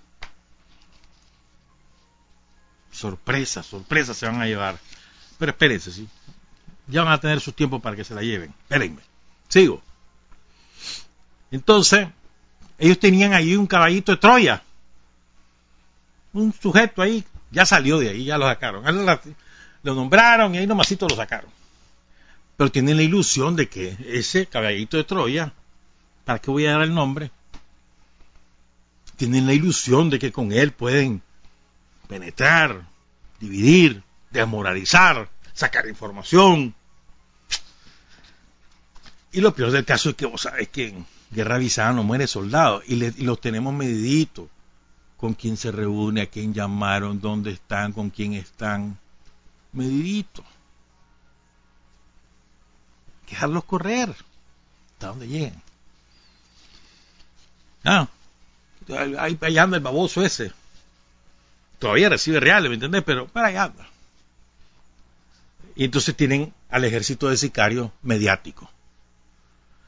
[2.91, 4.79] Sorpresa, sorpresa se van a llevar.
[5.37, 6.09] Pero espérense, ¿sí?
[6.87, 8.53] Ya van a tener su tiempo para que se la lleven.
[8.63, 9.01] Espérenme.
[9.47, 9.81] Sigo.
[11.51, 12.07] Entonces,
[12.79, 14.63] ellos tenían ahí un caballito de Troya.
[16.33, 18.83] Un sujeto ahí, ya salió de ahí, ya lo sacaron.
[19.83, 21.51] Lo nombraron y ahí nomasito lo sacaron.
[22.57, 25.53] Pero tienen la ilusión de que ese caballito de Troya,
[26.25, 27.31] ¿para qué voy a dar el nombre?
[29.15, 31.21] Tienen la ilusión de que con él pueden
[32.09, 32.85] penetrar,
[33.39, 36.75] dividir, desmoralizar, sacar información.
[39.31, 42.27] Y lo peor del caso es que vos sabés que en guerra avisada no muere
[42.27, 44.47] soldado y, los tenemos mediditos
[45.17, 48.97] con quién se reúne, a quién llamaron, dónde están, con quién están.
[49.71, 50.43] Medidito.
[53.29, 54.15] Dejarlos correr
[54.93, 55.64] hasta donde lleguen.
[57.85, 58.07] Ah,
[59.19, 60.51] ahí, ahí anda el baboso ese.
[61.79, 63.03] Todavía recibe reales, ¿me entendés?
[63.03, 63.87] Pero para allá anda.
[65.75, 68.69] Y entonces tienen al ejército de sicarios mediáticos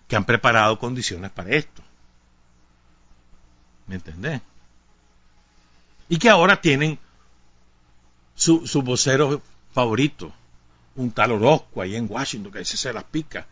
[0.08, 1.84] que han preparado condiciones para esto.
[3.88, 4.42] ¿Me entendés?
[6.10, 7.00] Y que ahora tienen
[8.36, 9.42] su, su vocero
[9.74, 10.34] favorito,
[10.96, 13.46] un tal Orozco ahí en Washington, que ese se las pica.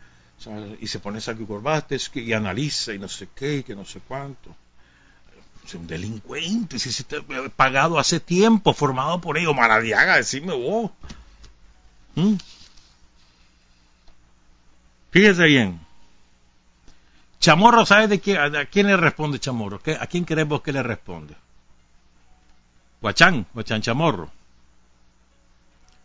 [0.80, 4.00] Y se pone saco y y analiza y no sé qué, y que no sé
[4.06, 4.54] cuánto.
[5.64, 9.54] Es un delincuente, si te ha pagado hace tiempo, formado por ellos.
[9.54, 10.92] Maradiaga, decime vos.
[12.14, 12.34] ¿Mm?
[15.10, 15.80] Fíjese bien.
[17.40, 19.80] Chamorro, ¿sabes de quién, a quién le responde Chamorro?
[20.00, 21.34] ¿A quién queremos que le responde?
[23.00, 24.30] Guachán, Guachán Chamorro.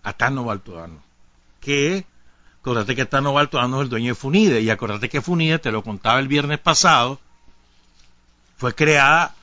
[0.04, 1.02] A Tano Baltodano.
[1.60, 2.06] Que,
[2.62, 5.84] acordate que Tano Baltodano es el dueño de Funide, y acordate que Funide, te lo
[5.84, 7.20] contaba el viernes pasado,
[8.58, 9.36] fue creada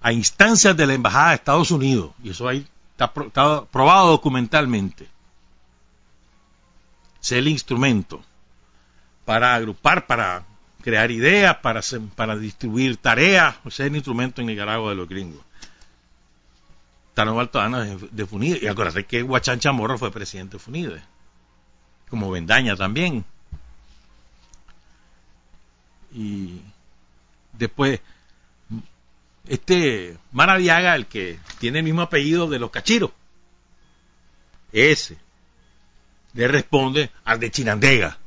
[0.00, 5.08] a instancias de la Embajada de Estados Unidos, y eso ahí está, probado documentalmente.
[7.20, 8.22] Es el instrumento
[9.24, 10.44] para agrupar, para
[10.82, 15.44] crear ideas, para, distribuir tareas, o sea, el instrumento en Nicaragua de los gringos.
[17.14, 18.60] Tano Baltodano de Funide.
[18.62, 21.02] Y acuérdate que Guachán Chamorro fue presidente de Funide.
[22.10, 23.24] Como Vendaña también.
[26.12, 26.60] Y
[27.52, 28.00] después,
[29.48, 33.12] este Maraviaga, el que tiene el mismo apellido de los cachiros,
[34.72, 35.16] ese,
[36.34, 38.18] le responde al de Chinandega.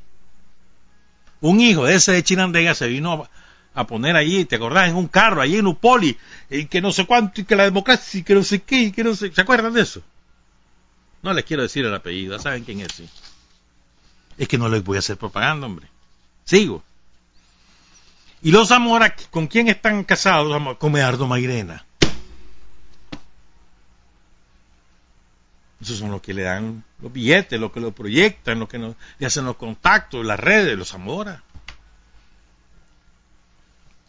[1.42, 3.28] Un hijo de ese de Chinandega se vino
[3.74, 4.90] a poner allí, ¿te acordás?
[4.90, 6.18] En un carro, allí en Upoli,
[6.50, 8.92] y que no sé cuánto, y que la democracia, y que no sé qué, y
[8.92, 9.32] que no sé.
[9.32, 10.02] ¿Se acuerdan de eso?
[11.22, 12.92] No les quiero decir el apellido, ¿saben quién es?
[12.94, 13.10] Sí?
[14.38, 15.88] Es que no les voy a hacer propaganda, hombre.
[16.46, 16.84] Sigo.
[18.42, 20.78] Y los Zamora, ¿con quién están casados?
[20.78, 21.86] Con Medardo Mairena.
[25.82, 29.26] Esos son los que le dan los billetes, los que lo proyectan, los que le
[29.26, 31.44] hacen los contactos, las redes, los Zamora.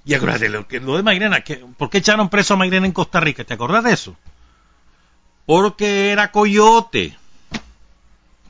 [0.04, 2.92] Y acuérdate, lo, que, lo de Mairena, que, ¿por qué echaron preso a Mairena en
[2.92, 3.42] Costa Rica?
[3.44, 4.16] ¿Te acordás de eso?
[5.46, 7.16] Porque era coyote,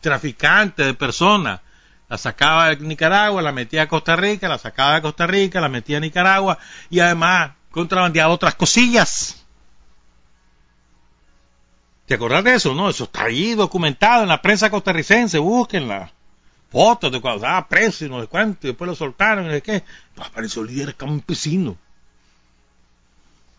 [0.01, 1.61] traficante de personas.
[2.09, 5.69] La sacaba de Nicaragua, la metía a Costa Rica, la sacaba de Costa Rica, la
[5.69, 6.59] metía a Nicaragua
[6.91, 9.45] y además contrabandeaba otras cosillas.
[12.07, 12.75] ¿Te acordás de eso?
[12.75, 16.13] No, eso está ahí documentado en la prensa costarricense, búsquenla
[16.75, 19.55] fotos de cuando estaba preso y no sé cuánto, y después lo soltaron y no
[19.55, 19.85] sé qué.
[20.13, 21.79] Pues apareció el líder campesino.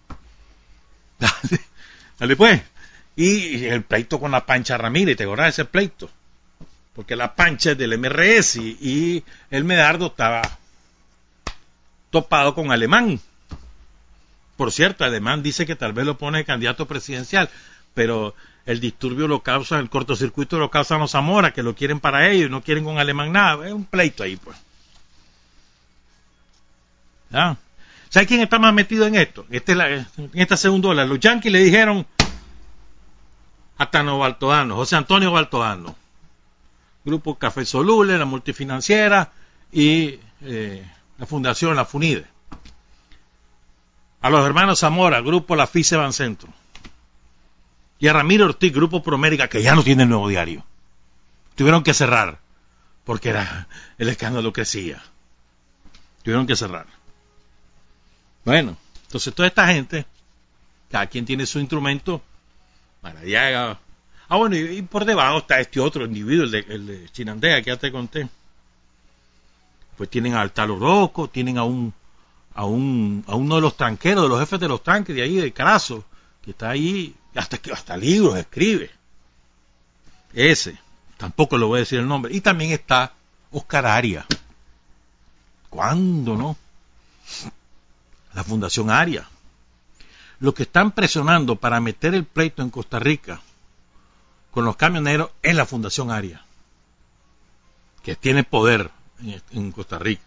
[1.19, 1.61] Dale,
[2.19, 2.61] dale pues.
[3.15, 6.09] Y el pleito con la Pancha Ramírez, ¿te acordás de ese pleito?
[6.95, 10.41] Porque la Pancha es del MRS y, el Medardo estaba
[12.09, 13.19] topado con Alemán.
[14.55, 17.49] Por cierto, Alemán dice que tal vez lo pone candidato presidencial,
[17.93, 18.33] pero
[18.65, 22.47] el disturbio lo causa, el cortocircuito lo causan los Zamora, que lo quieren para ellos
[22.47, 23.67] y no quieren con Alemán nada.
[23.67, 24.57] Es un pleito ahí, pues.
[27.29, 27.57] ¿Ya?
[28.07, 29.45] ¿Sabe quién está más metido en esto?
[29.49, 31.03] Este, en esta segunda ola.
[31.03, 32.07] Los yanquis le dijeron
[33.77, 35.97] a Tano Baltodano, José Antonio Baltodano,
[37.05, 39.31] Grupo Café Soluble, la multifinanciera
[39.71, 40.83] y eh,
[41.17, 42.25] la Fundación La Funide.
[44.21, 46.49] A los hermanos Zamora, Grupo La FICE Centro
[47.99, 50.65] y a Ramiro Ortiz, Grupo Promérica, que ya no tiene el nuevo diario.
[51.55, 52.39] Tuvieron que cerrar,
[53.03, 55.01] porque era, el escándalo crecía.
[56.23, 56.87] Tuvieron que cerrar.
[58.43, 60.05] Bueno, entonces toda esta gente,
[60.91, 62.21] cada quien tiene su instrumento,
[63.01, 63.79] Maradiaga,
[64.27, 67.69] Ah, bueno, y, por debajo está este otro individuo, el de, el de Chinandega, que
[67.69, 68.27] ya te conté.
[69.97, 71.93] Pues tienen a Altaloroco, tienen a un,
[72.55, 75.35] a un, a uno de los tranqueros, de los jefes de los tanques de ahí,
[75.35, 76.03] de Carazo,
[76.41, 78.89] que está ahí, hasta, hasta libros escribe.
[80.33, 80.77] Ese,
[81.17, 82.33] tampoco le voy a decir el nombre.
[82.33, 83.13] Y también está
[83.51, 84.25] Oscar Aria.
[85.69, 86.57] ¿Cuándo no?
[88.33, 89.29] La Fundación Aria.
[90.39, 93.39] Los que están presionando para meter el pleito en Costa Rica
[94.55, 96.41] con los camioneros es la Fundación Aria,
[98.01, 98.89] que tiene poder
[99.51, 100.23] en, Costa Rica.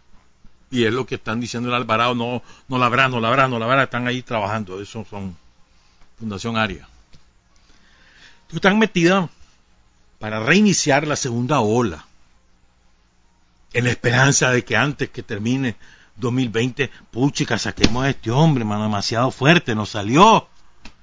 [0.71, 3.49] Y es lo que están diciendo el Alvarado, no, no la habrá, no la habrá,
[3.49, 4.83] no la habrá, están ahí trabajando.
[4.83, 5.35] Eso son
[6.19, 6.87] Fundación Aria.
[8.53, 9.31] Están metidas
[10.19, 12.05] para reiniciar la segunda ola,
[13.73, 15.77] en la esperanza de que antes que termine
[16.17, 20.47] 2020, puchica, saquemos a este hombre, mano, demasiado fuerte, nos salió.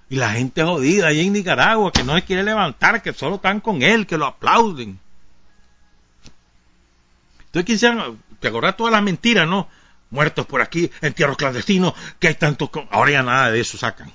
[0.09, 3.59] Y la gente jodida ahí en Nicaragua, que no le quiere levantar, que solo están
[3.59, 4.99] con él, que lo aplauden.
[7.45, 9.67] Entonces quisieran, te acordás todas las mentiras, ¿no?
[10.11, 12.69] Muertos por aquí, entierros clandestinos, que hay tantos...
[12.91, 14.11] Ahora ya nada de eso sacan.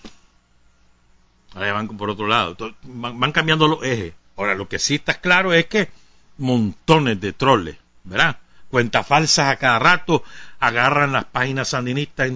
[1.55, 2.57] Ahora ya van por otro lado.
[2.85, 4.15] van cambiando los ejes.
[4.41, 5.91] Ahora, lo que sí está claro es que
[6.39, 8.39] montones de troles, ¿verdad?
[8.71, 10.25] Cuentas falsas a cada rato,
[10.59, 12.31] agarran las páginas sandinistas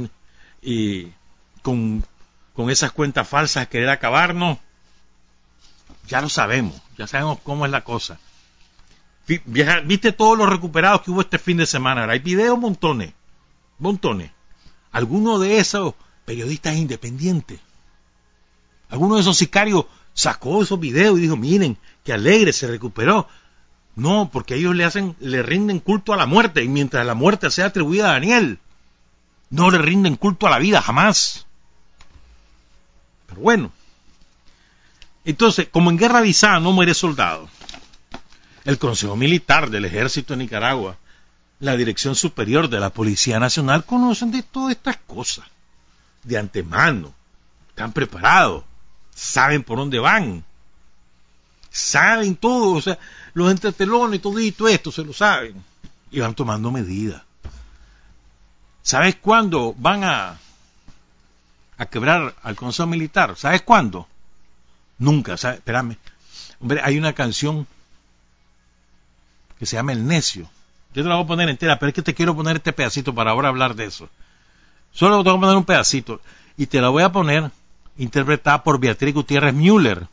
[0.61, 1.09] y
[1.63, 2.05] con,
[2.71, 4.59] esas cuentas falsas querer acabarnos.
[6.07, 8.19] Ya lo sabemos, ya sabemos cómo es la cosa.
[9.27, 12.11] Viste todos los recuperados que hubo este fin de semana.
[12.11, 13.13] Hay videos montones,
[13.79, 14.31] montones.
[14.93, 15.95] Algunos de esos
[16.25, 17.59] periodistas independientes,
[18.91, 23.27] algunos de esos sicarios sacó esos videos y dijo, miren, que alegre, se recuperó.
[23.97, 27.51] No, porque ellos le hacen, le rinden culto a la muerte, y mientras la muerte
[27.51, 28.59] sea atribuida a Daniel,
[29.51, 31.44] no le rinden culto a la vida, jamás.
[33.37, 33.73] Bueno.
[35.25, 37.49] Entonces, como en guerra avisada no muere soldado,
[38.65, 40.97] el Consejo Militar del Ejército de Nicaragua,
[41.61, 45.47] la Dirección Superior de la Policía Nacional conocen de todas estas cosas,
[46.23, 47.15] de antemano,
[47.71, 48.65] están preparados,
[49.15, 50.45] saben por dónde van
[51.75, 52.97] saben todo, o sea,
[53.35, 55.63] los entretelones, todo esto se lo saben,
[56.13, 57.21] y van tomando medidas.
[58.81, 60.39] ¿Sabes cuándo van a,
[61.77, 63.35] a quebrar al Consejo Militar?
[63.37, 64.07] ¿Sabes cuándo?
[64.99, 65.59] Nunca, ¿sabes?
[65.59, 65.97] espérame.
[66.61, 67.67] Hombre, hay una canción
[69.59, 70.49] que se llama El Necio.
[70.95, 73.15] Yo te la voy a poner entera, pero es que te quiero poner este pedacito
[73.15, 74.09] para ahora hablar de eso.
[74.93, 76.21] Solo te voy a poner un pedacito.
[76.57, 77.51] Y te la voy a poner
[77.99, 80.07] interpretada por Beatriz Gutiérrez Müller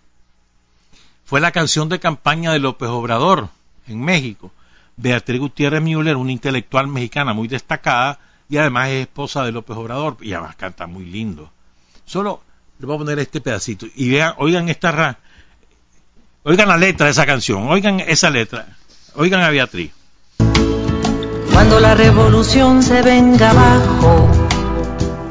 [1.31, 3.47] fue la canción de campaña de López Obrador
[3.87, 4.51] en México.
[4.97, 8.19] Beatriz Gutiérrez Müller, una intelectual mexicana muy destacada
[8.51, 11.49] y además es esposa de López Obrador y además canta muy lindo.
[12.05, 12.41] Solo
[12.79, 15.17] le voy a poner este pedacito y vean, oigan esta
[16.43, 18.67] oigan la letra de esa canción, oigan esa letra,
[19.15, 19.93] oigan a Beatriz.
[21.53, 24.29] Cuando la revolución se venga abajo,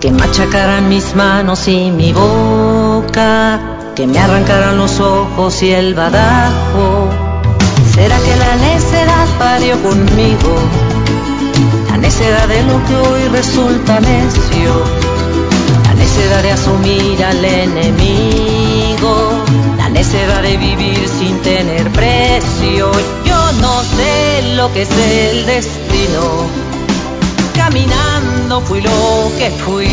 [0.01, 3.61] que machacarán mis manos y mi boca
[3.95, 7.11] que me arrancaran los ojos y el badajo.
[7.92, 10.89] ¿Será que la necedad parió conmigo?
[12.01, 14.85] La necedad de lo que hoy resulta necio.
[15.85, 19.45] La necedad de asumir al enemigo.
[19.77, 22.91] La necedad de vivir sin tener precio.
[23.27, 26.47] Yo no sé lo que es el destino.
[27.55, 29.87] Caminando fui lo que fui.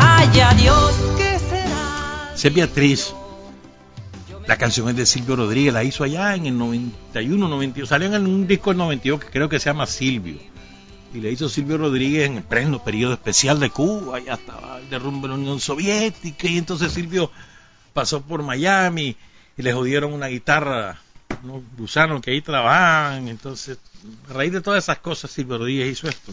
[0.00, 0.28] Ay,
[0.58, 0.92] Dios.
[2.54, 3.14] Beatriz.
[4.46, 7.88] La canción es de Silvio Rodríguez, la hizo allá en el 91, 92.
[7.88, 10.53] Salió en un disco del 92 que creo que se llama Silvio.
[11.14, 14.18] Y le hizo Silvio Rodríguez en el pleno periodo especial de Cuba.
[14.18, 16.48] Ya estaba el derrumbe de la Unión Soviética.
[16.48, 17.30] Y entonces Silvio
[17.92, 19.16] pasó por Miami
[19.56, 20.98] y le jodieron una guitarra,
[21.44, 23.28] unos gusanos que ahí trabajaban.
[23.28, 23.78] Entonces,
[24.28, 26.32] a raíz de todas esas cosas, Silvio Rodríguez hizo esto.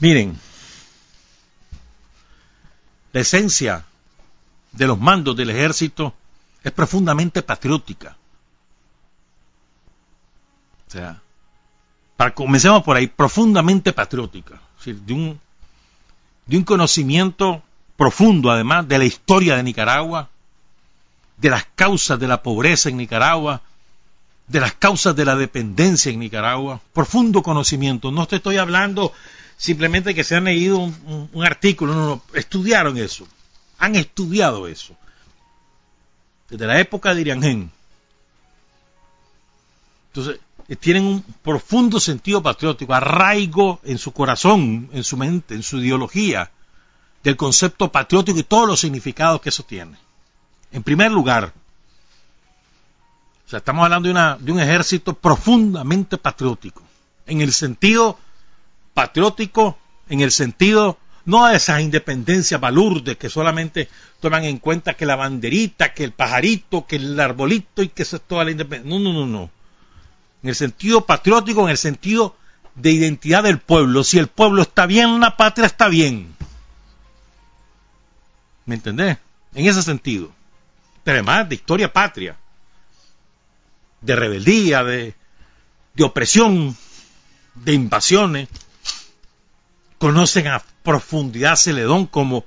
[0.00, 0.36] Miren,
[3.12, 3.84] la esencia
[4.72, 6.14] de los mandos del ejército
[6.64, 8.16] es profundamente patriótica.
[10.88, 11.22] O sea,
[12.16, 14.60] para, comencemos por ahí, profundamente patriótica.
[14.84, 15.40] de, un,
[16.46, 17.62] de un conocimiento
[17.96, 20.28] profundo, además, de la historia de Nicaragua,
[21.36, 23.62] de las causas de la pobreza en Nicaragua,
[24.46, 26.80] de las causas de la dependencia en Nicaragua.
[26.92, 28.10] Profundo conocimiento.
[28.10, 29.12] No te estoy hablando
[29.56, 33.26] simplemente que se han leído un, artículo, no, no, estudiaron eso,
[33.78, 34.94] han estudiado eso.
[36.48, 37.70] Desde la época de Iriangén.
[40.08, 40.40] Entonces,
[40.74, 46.50] tienen un profundo sentido patriótico, arraigo en su corazón, en su mente, en su ideología,
[47.22, 49.96] del concepto patriótico y todos los significados que eso tiene.
[50.72, 51.52] En primer lugar,
[53.46, 56.82] o sea, estamos hablando de, una, de un ejército profundamente patriótico,
[57.26, 58.18] en el sentido
[58.92, 59.78] patriótico,
[60.08, 63.88] en el sentido no de esas independencias balurdes que solamente
[64.20, 68.16] toman en cuenta que la banderita, que el pajarito, que el arbolito y que eso
[68.16, 68.98] es toda la independencia.
[68.98, 69.50] No, no, no, no.
[70.42, 72.36] En el sentido patriótico, en el sentido
[72.74, 74.04] de identidad del pueblo.
[74.04, 76.34] Si el pueblo está bien, la patria está bien.
[78.66, 79.18] ¿Me entendés?
[79.54, 80.30] En ese sentido.
[81.02, 82.36] Pero además de historia patria,
[84.00, 85.14] de rebeldía, de,
[85.94, 86.76] de opresión,
[87.54, 88.48] de invasiones
[89.98, 92.44] conocen a profundidad Celedón como,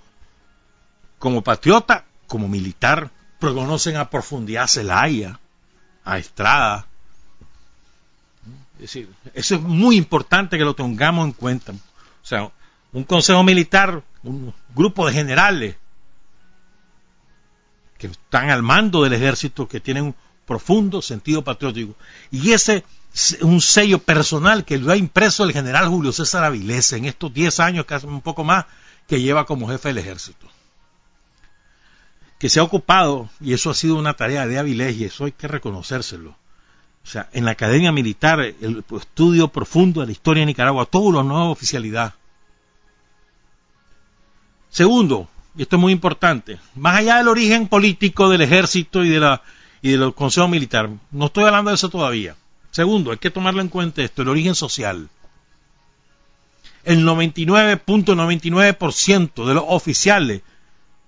[1.17, 5.39] como patriota, como militar, pero conocen a profundidad Celaya,
[6.03, 6.87] a Estrada.
[8.75, 11.73] Es decir, eso es muy importante que lo tengamos en cuenta.
[11.73, 12.51] O sea,
[12.93, 15.75] un consejo militar, un grupo de generales
[17.97, 21.95] que están al mando del ejército, que tienen un profundo sentido patriótico.
[22.31, 22.83] Y ese
[23.41, 27.59] un sello personal que lo ha impreso el general Julio César Avilés en estos 10
[27.59, 28.65] años, casi un poco más,
[29.07, 30.47] que lleva como jefe del ejército.
[32.37, 35.31] Que se ha ocupado, y eso ha sido una tarea de Avilés, y eso hay
[35.31, 36.37] que reconocérselo.
[37.09, 41.11] O sea, en la academia militar, el estudio profundo de la historia de Nicaragua, todo
[41.11, 42.13] lo nuevo oficialidad.
[44.69, 49.21] Segundo, y esto es muy importante, más allá del origen político del ejército y de
[49.21, 49.41] la
[49.81, 52.35] y del consejo militar, no estoy hablando de eso todavía
[52.69, 55.09] Segundo, hay que tomarlo en cuenta esto, el origen social.
[56.83, 60.43] El 99.99% de los oficiales,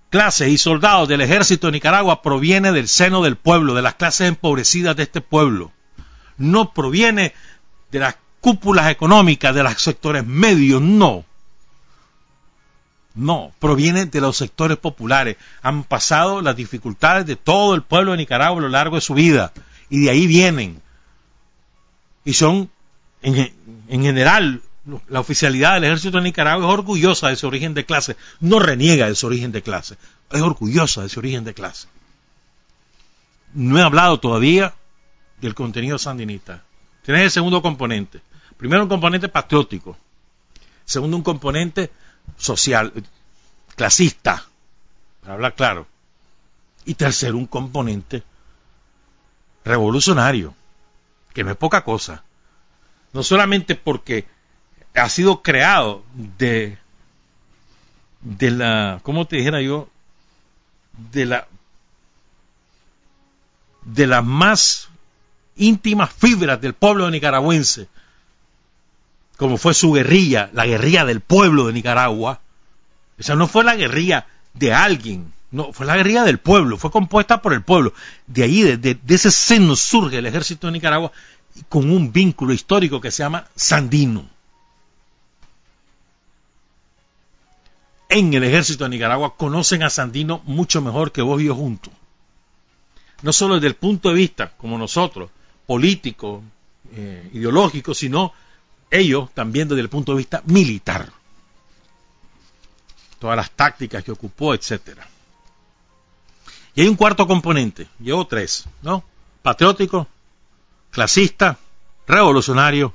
[0.10, 4.30] clases y soldados del ejército de Nicaragua proviene del seno del pueblo, de las clases
[4.30, 5.72] empobrecidas de este pueblo.
[6.42, 7.34] No proviene
[7.92, 11.26] de las cúpulas económicas, de los sectores medios, no.
[13.14, 15.38] No, proviene de los sectores populares.
[15.62, 19.14] Han pasado las dificultades de todo el pueblo de Nicaragua a lo largo de su
[19.14, 19.52] vida.
[19.90, 20.82] Y de ahí vienen
[22.24, 22.70] y son,
[23.22, 23.52] en,
[23.90, 24.62] general,
[25.08, 29.08] la oficialidad del ejército de Nicaragua es orgullosa de ese origen de clase, no reniega
[29.08, 29.96] de ese origen de clase,
[30.32, 31.88] es orgullosa de ese origen de clase.
[33.54, 34.74] No he hablado todavía
[35.42, 36.64] del contenido sandinista.
[37.04, 38.22] Tienes el segundo componente.
[38.58, 39.98] Primero un componente patriótico.
[40.86, 41.92] Segundo un componente
[42.38, 42.94] social,
[43.76, 44.46] clasista,
[45.22, 45.88] para hablar claro.
[46.86, 48.24] Y tercero un componente
[49.66, 50.54] revolucionario
[51.34, 52.24] que no es poca cosa.
[53.14, 54.26] No solamente porque
[54.94, 56.78] ha sido creado de,
[58.22, 59.90] de la, ¿cómo te dijera yo?
[61.12, 61.48] De la,
[63.84, 64.91] de las más
[65.62, 67.88] íntimas fibras del pueblo nicaragüense,
[69.38, 72.42] como fue su guerrilla, la guerrilla del pueblo de Nicaragua.
[73.18, 77.42] Esa no fue la guerrilla de alguien, no, fue la guerrilla del pueblo, fue compuesta
[77.42, 77.94] por el pueblo.
[78.26, 81.12] De ahí, de, ese seno surge el ejército de Nicaragua
[81.70, 84.28] con un vínculo histórico que se llama Sandino.
[88.10, 91.94] En el ejército de Nicaragua conocen a Sandino mucho mejor que vos y yo juntos.
[93.22, 95.30] No solo desde el punto de vista, como nosotros,
[95.72, 96.44] político,
[96.92, 98.34] eh, ideológico, sino
[98.90, 101.10] ellos también desde el punto de vista militar.
[103.20, 105.08] Todas las tácticas que ocupó, etcétera.
[106.76, 109.06] Y hay un cuarto componente, llevo tres, ¿no?
[109.42, 110.10] Patriótico,
[110.90, 111.58] clasista,
[112.06, 112.92] revolucionario,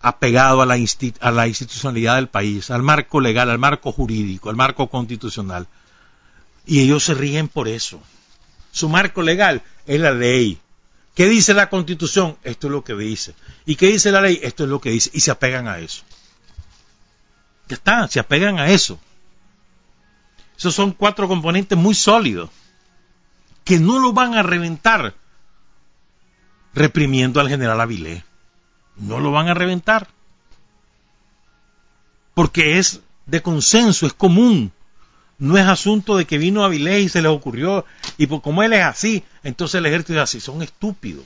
[0.00, 0.76] apegado a la,
[1.20, 5.68] a la institucionalidad del país, al marco legal, al marco jurídico, al marco constitucional.
[6.66, 8.02] Y ellos se rigen por eso.
[8.72, 10.58] Su marco legal es la ley.
[11.14, 12.38] ¿Qué dice la constitución?
[12.42, 13.34] Esto es lo que dice.
[13.66, 14.40] ¿Y qué dice la ley?
[14.42, 15.10] Esto es lo que dice.
[15.12, 16.04] Y se apegan a eso.
[17.68, 18.98] Ya está, se apegan a eso.
[20.56, 22.50] Esos son cuatro componentes muy sólidos
[23.64, 25.14] que no lo van a reventar
[26.74, 28.24] reprimiendo al general Avilés.
[28.96, 30.08] No lo van a reventar.
[32.34, 34.72] Porque es de consenso, es común.
[35.42, 37.84] No es asunto de que vino Avilés y se les ocurrió,
[38.16, 40.38] y como él es así, entonces el ejército es así.
[40.38, 41.24] Son estúpidos.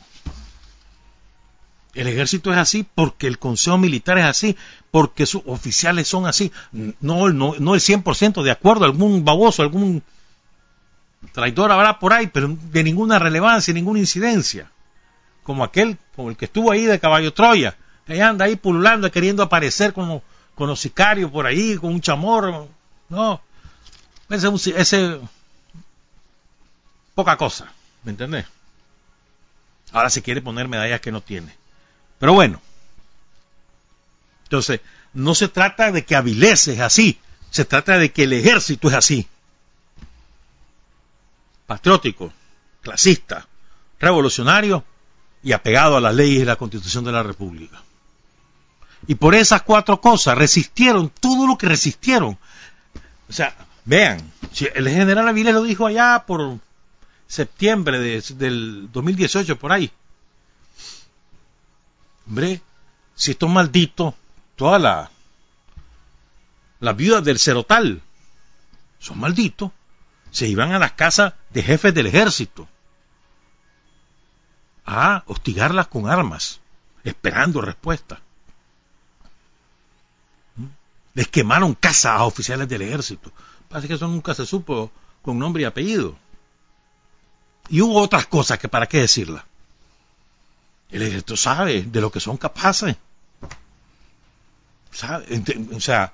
[1.92, 4.56] El ejército es así porque el consejo militar es así,
[4.90, 6.50] porque sus oficiales son así.
[6.72, 10.02] No, no, no el 100% de acuerdo, algún baboso, algún
[11.32, 14.70] traidor habrá por ahí, pero de ninguna relevancia, ninguna incidencia.
[15.42, 17.76] Como aquel, como el que estuvo ahí de caballo Troya,
[18.06, 20.22] que anda ahí pululando, queriendo aparecer como
[20.54, 22.70] con los sicarios por ahí, con un chamorro.
[23.10, 23.42] No,
[24.28, 25.20] ese,
[27.14, 27.72] poca cosa,
[28.04, 28.46] ¿me entendés?
[29.92, 31.56] Ahora se quiere poner medallas que no tiene.
[32.18, 32.60] Pero bueno,
[34.44, 34.80] entonces,
[35.12, 37.18] no se trata de que Avilés es así,
[37.50, 39.28] se trata de que el ejército es así.
[41.66, 42.32] patriótico,
[42.80, 43.48] clasista,
[43.98, 44.84] revolucionario
[45.42, 47.82] y apegado a las leyes y la constitución de la República.
[49.08, 52.38] Y por esas cuatro cosas resistieron todo lo que resistieron.
[53.28, 53.54] O sea,
[53.86, 54.32] vean,
[54.74, 56.58] el general Avilés lo dijo allá por
[57.26, 59.90] septiembre del 2018, por ahí.
[62.26, 62.60] Hombre,
[63.14, 64.14] si estos malditos,
[64.56, 65.10] todas las
[66.80, 68.02] las viudas del Cerotal,
[68.98, 69.70] son malditos,
[70.30, 72.68] se iban a las casas de jefes del ejército
[74.84, 76.60] a hostigarlas con armas,
[77.02, 78.20] esperando respuesta.
[81.14, 83.32] Les quemaron casas a oficiales del ejército.
[83.68, 84.90] Parece que eso nunca se supo
[85.22, 86.16] con nombre y apellido.
[87.68, 89.44] Y hubo otras cosas que para qué decirla.
[90.90, 92.96] El ejército sabe de lo que son capaces.
[94.92, 96.12] O sea,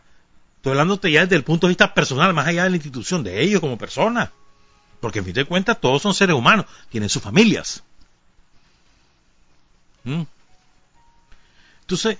[0.56, 3.42] estoy hablándote ya desde el punto de vista personal, más allá de la institución, de
[3.42, 4.30] ellos como personas.
[5.00, 7.82] Porque en fin de cuentas todos son seres humanos, tienen sus familias.
[10.04, 10.22] ¿Mm?
[11.82, 12.18] Entonces,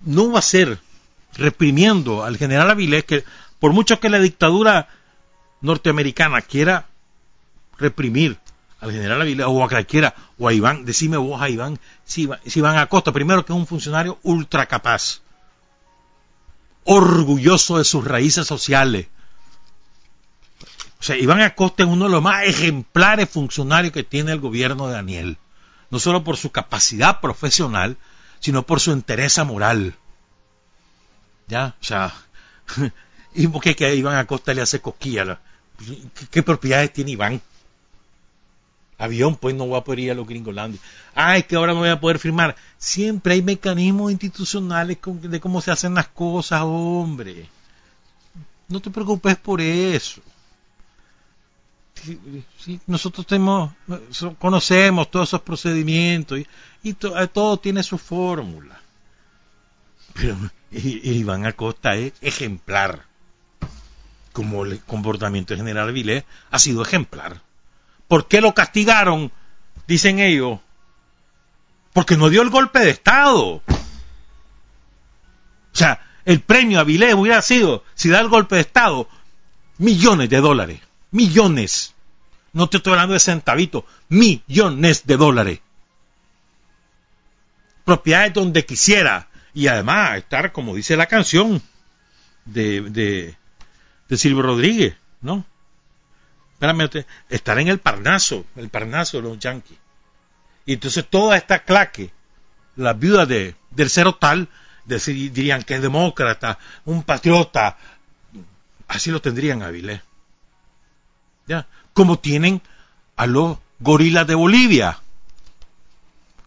[0.00, 0.80] no va a ser
[1.34, 3.24] reprimiendo al general Avilés, que
[3.62, 4.88] por mucho que la dictadura
[5.60, 6.88] norteamericana quiera
[7.78, 8.36] reprimir
[8.80, 12.58] al general Avilés o a cualquiera, o a Iván, decime vos a Iván, si, si
[12.58, 15.20] Iván Acosta, primero que es un funcionario ultra capaz,
[16.82, 19.06] orgulloso de sus raíces sociales.
[20.98, 24.88] O sea, Iván Acosta es uno de los más ejemplares funcionarios que tiene el gobierno
[24.88, 25.38] de Daniel,
[25.88, 27.96] no solo por su capacidad profesional,
[28.40, 29.94] sino por su entereza moral.
[31.46, 31.76] ¿Ya?
[31.80, 32.12] O sea,
[33.34, 35.40] ¿y por qué que a Iván Acosta le hace cosquilla?
[36.30, 37.40] ¿Qué, propiedades tiene Iván?
[38.98, 40.80] Avión, pues no voy a poder ir a los gringolandia.
[41.14, 42.54] Ay, que ahora no voy a poder firmar.
[42.78, 47.48] Siempre hay mecanismos institucionales de cómo se hacen las cosas, hombre.
[48.68, 50.22] No te preocupes por eso.
[52.86, 53.72] nosotros tenemos,
[54.38, 56.40] conocemos todos esos procedimientos
[56.82, 58.80] y, todo tiene su fórmula.
[60.14, 60.36] Pero
[60.70, 63.11] Iván Acosta es ejemplar.
[64.32, 67.42] Como el comportamiento general Vilés ha sido ejemplar.
[68.08, 69.30] ¿Por qué lo castigaron?
[69.86, 70.58] Dicen ellos.
[71.92, 73.40] Porque no dio el golpe de Estado.
[73.46, 73.62] O
[75.72, 79.08] sea, el premio a Vilés hubiera sido, si da el golpe de Estado,
[79.78, 80.80] millones de dólares.
[81.10, 81.94] Millones.
[82.52, 85.60] No te estoy hablando de centavitos, millones de dólares.
[87.84, 91.62] Propiedades donde quisiera, y además estar, como dice la canción
[92.44, 93.36] de, de,
[94.12, 95.42] de Silvio Rodríguez, ¿no?
[96.52, 99.78] Espérame, estar en el Parnaso, el Parnaso de los Yankees.
[100.66, 102.12] Y entonces toda esta claque,
[102.76, 104.50] las viudas de, del cero tal,
[104.84, 107.78] dirían que es demócrata, un patriota,
[108.86, 110.02] así lo tendrían a Vilés.
[111.46, 111.66] ¿Ya?
[111.94, 112.60] Como tienen
[113.16, 115.00] a los gorilas de Bolivia,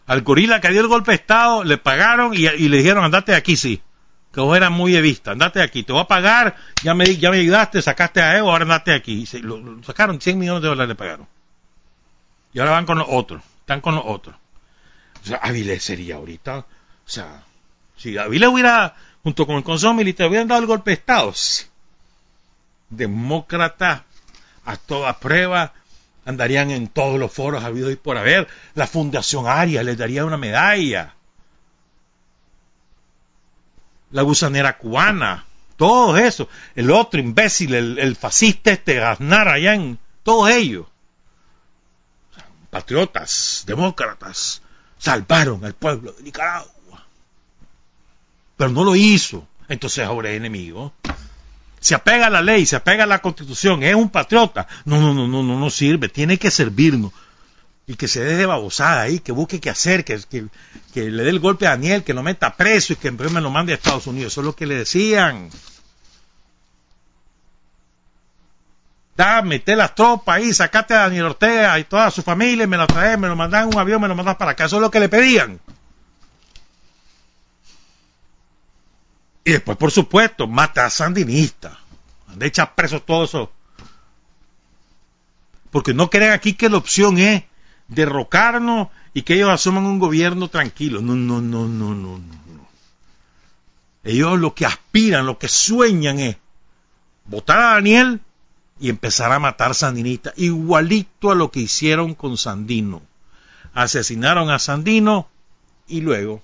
[0.06, 3.56] al gorila que dio el golpe de Estado le pagaron y, le dijeron, andate aquí,
[3.56, 3.82] sí.
[4.36, 7.38] Que vos muy evista, andate de aquí, te voy a pagar, ya me, ya me
[7.38, 9.24] ayudaste, sacaste a Evo, ahora andate de aquí.
[9.32, 11.26] Y lo, sacaron, 100 millones de dólares le pagaron.
[12.52, 14.36] Y ahora van con los otros, están con los otros.
[15.22, 16.66] O sea, Avilés sería ahorita, o
[17.06, 17.44] sea,
[17.96, 21.32] si Avilés hubiera, junto con el Consejo Militar, hubieran dado el golpe de Estado,
[22.90, 24.04] demócrata
[24.66, 25.72] a toda prueba,
[26.26, 28.46] andarían en todos los foros habidos y por haber.
[28.74, 31.14] La Fundación Aria les daría una medalla.
[34.10, 35.44] La gusanera cubana,
[35.76, 36.48] todo eso.
[36.74, 40.86] El otro imbécil, el, fascista este, Aznar allá en todos ellos.
[42.70, 44.62] Patriotas, demócratas,
[44.98, 47.06] salvaron al pueblo de Nicaragua.
[48.56, 49.46] Pero no lo hizo.
[49.68, 50.92] Entonces ahora es enemigo
[51.86, 54.66] se apega a la ley, se apega a la constitución, es un patriota.
[54.86, 57.12] No, no, no, no, no, no sirve, tiene que servirnos.
[57.86, 61.30] Y que se deje de babosada ahí, que busque qué hacer, que, que, le dé
[61.30, 64.08] el golpe a Daniel, que lo meta preso y que me lo mande a Estados
[64.08, 64.32] Unidos.
[64.32, 65.50] Eso es lo que le decían.
[69.16, 72.86] Da, mete las tropas ahí, sacate a Daniel Ortega y toda su familia, me lo
[72.86, 74.66] traes, me lo mandan en un avión, me lo mandas para acá.
[74.66, 75.60] Eso es lo que le pedían.
[79.46, 81.72] Y después, por supuesto, mata a sandinistas.
[82.34, 83.52] De echar presos todo eso.
[85.70, 87.44] Porque no creen aquí que la opción es
[87.88, 91.00] derrocarnos y que ellos asuman un gobierno tranquilo.
[91.00, 92.66] No, no, no, no, no, no.
[94.04, 96.36] Ellos lo que aspiran, lo que sueñan es
[97.24, 98.20] votar a Daniel
[98.78, 103.02] y empezar a matar sandinistas, igualito a lo que hicieron con Sandino.
[103.74, 105.28] Asesinaron a Sandino
[105.88, 106.42] y luego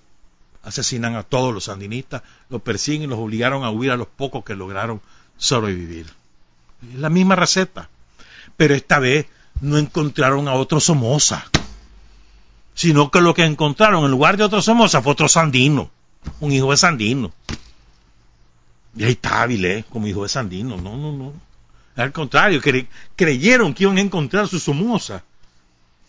[0.63, 4.45] asesinan a todos los sandinistas, los persiguen y los obligaron a huir a los pocos
[4.45, 5.01] que lograron
[5.37, 6.07] sobrevivir.
[6.91, 7.89] Es la misma receta.
[8.57, 9.27] Pero esta vez
[9.63, 11.47] no encontraron a otro Somoza,
[12.75, 15.89] sino que lo que encontraron en lugar de otro Somoza fue otro Sandino,
[16.41, 17.33] un hijo de Sandino.
[18.95, 20.77] Y ahí está Avilés como hijo de Sandino.
[20.77, 21.33] No, no, no.
[21.97, 22.61] Al contrario,
[23.17, 25.23] creyeron que iban a encontrar su Somoza.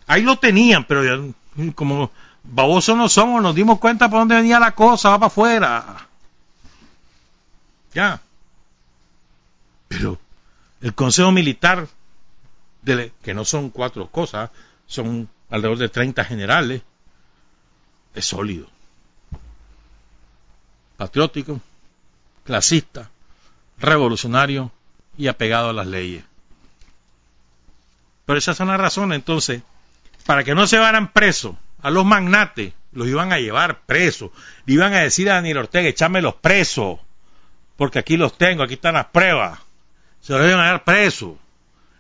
[0.08, 1.34] Ahí lo tenían, pero
[1.76, 2.12] como
[2.44, 6.08] babosos no somos, nos dimos cuenta por dónde venía la cosa, va para afuera.
[7.94, 8.20] Ya.
[9.88, 10.18] Pero
[10.82, 11.88] el Consejo Militar,
[13.22, 14.50] que no son cuatro cosas,
[14.86, 16.82] son alrededor de 30 generales,
[18.16, 18.68] es sólido.
[20.98, 21.62] Patriótico,
[22.44, 23.10] clasista,
[23.78, 24.72] revolucionario
[25.18, 26.24] y apegado a las leyes.
[28.26, 29.64] Pero esas son las razones, entonces,
[30.26, 34.32] para que no se varan presos a los magnates, los iban a llevar presos.
[34.66, 37.00] Le iban a decir a Daniel Ortega, échame los presos,
[37.76, 39.60] porque aquí los tengo, aquí están las pruebas
[40.24, 41.38] se lo iban a dar preso.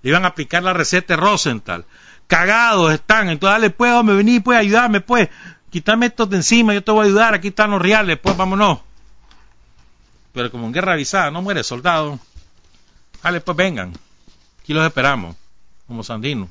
[0.03, 1.85] Le iban a aplicar la receta de Rosenthal.
[2.27, 5.29] Cagados están, entonces dale pues, me vení pues, ayudarme pues,
[5.71, 8.79] quítame estos de encima, yo te voy a ayudar, aquí están los reales, pues vámonos.
[10.31, 12.19] Pero como en guerra avisada no muere soldado,
[13.23, 13.93] dale pues vengan,
[14.61, 15.35] aquí los esperamos,
[15.87, 16.47] como Sandino.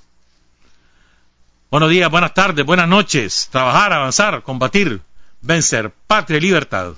[1.70, 5.00] Buenos días, buenas tardes, buenas noches, trabajar, avanzar, combatir,
[5.40, 6.92] vencer, patria y libertad.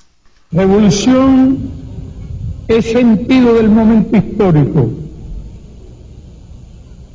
[0.51, 1.71] Revolución
[2.69, 4.91] es sentido del momento histórico,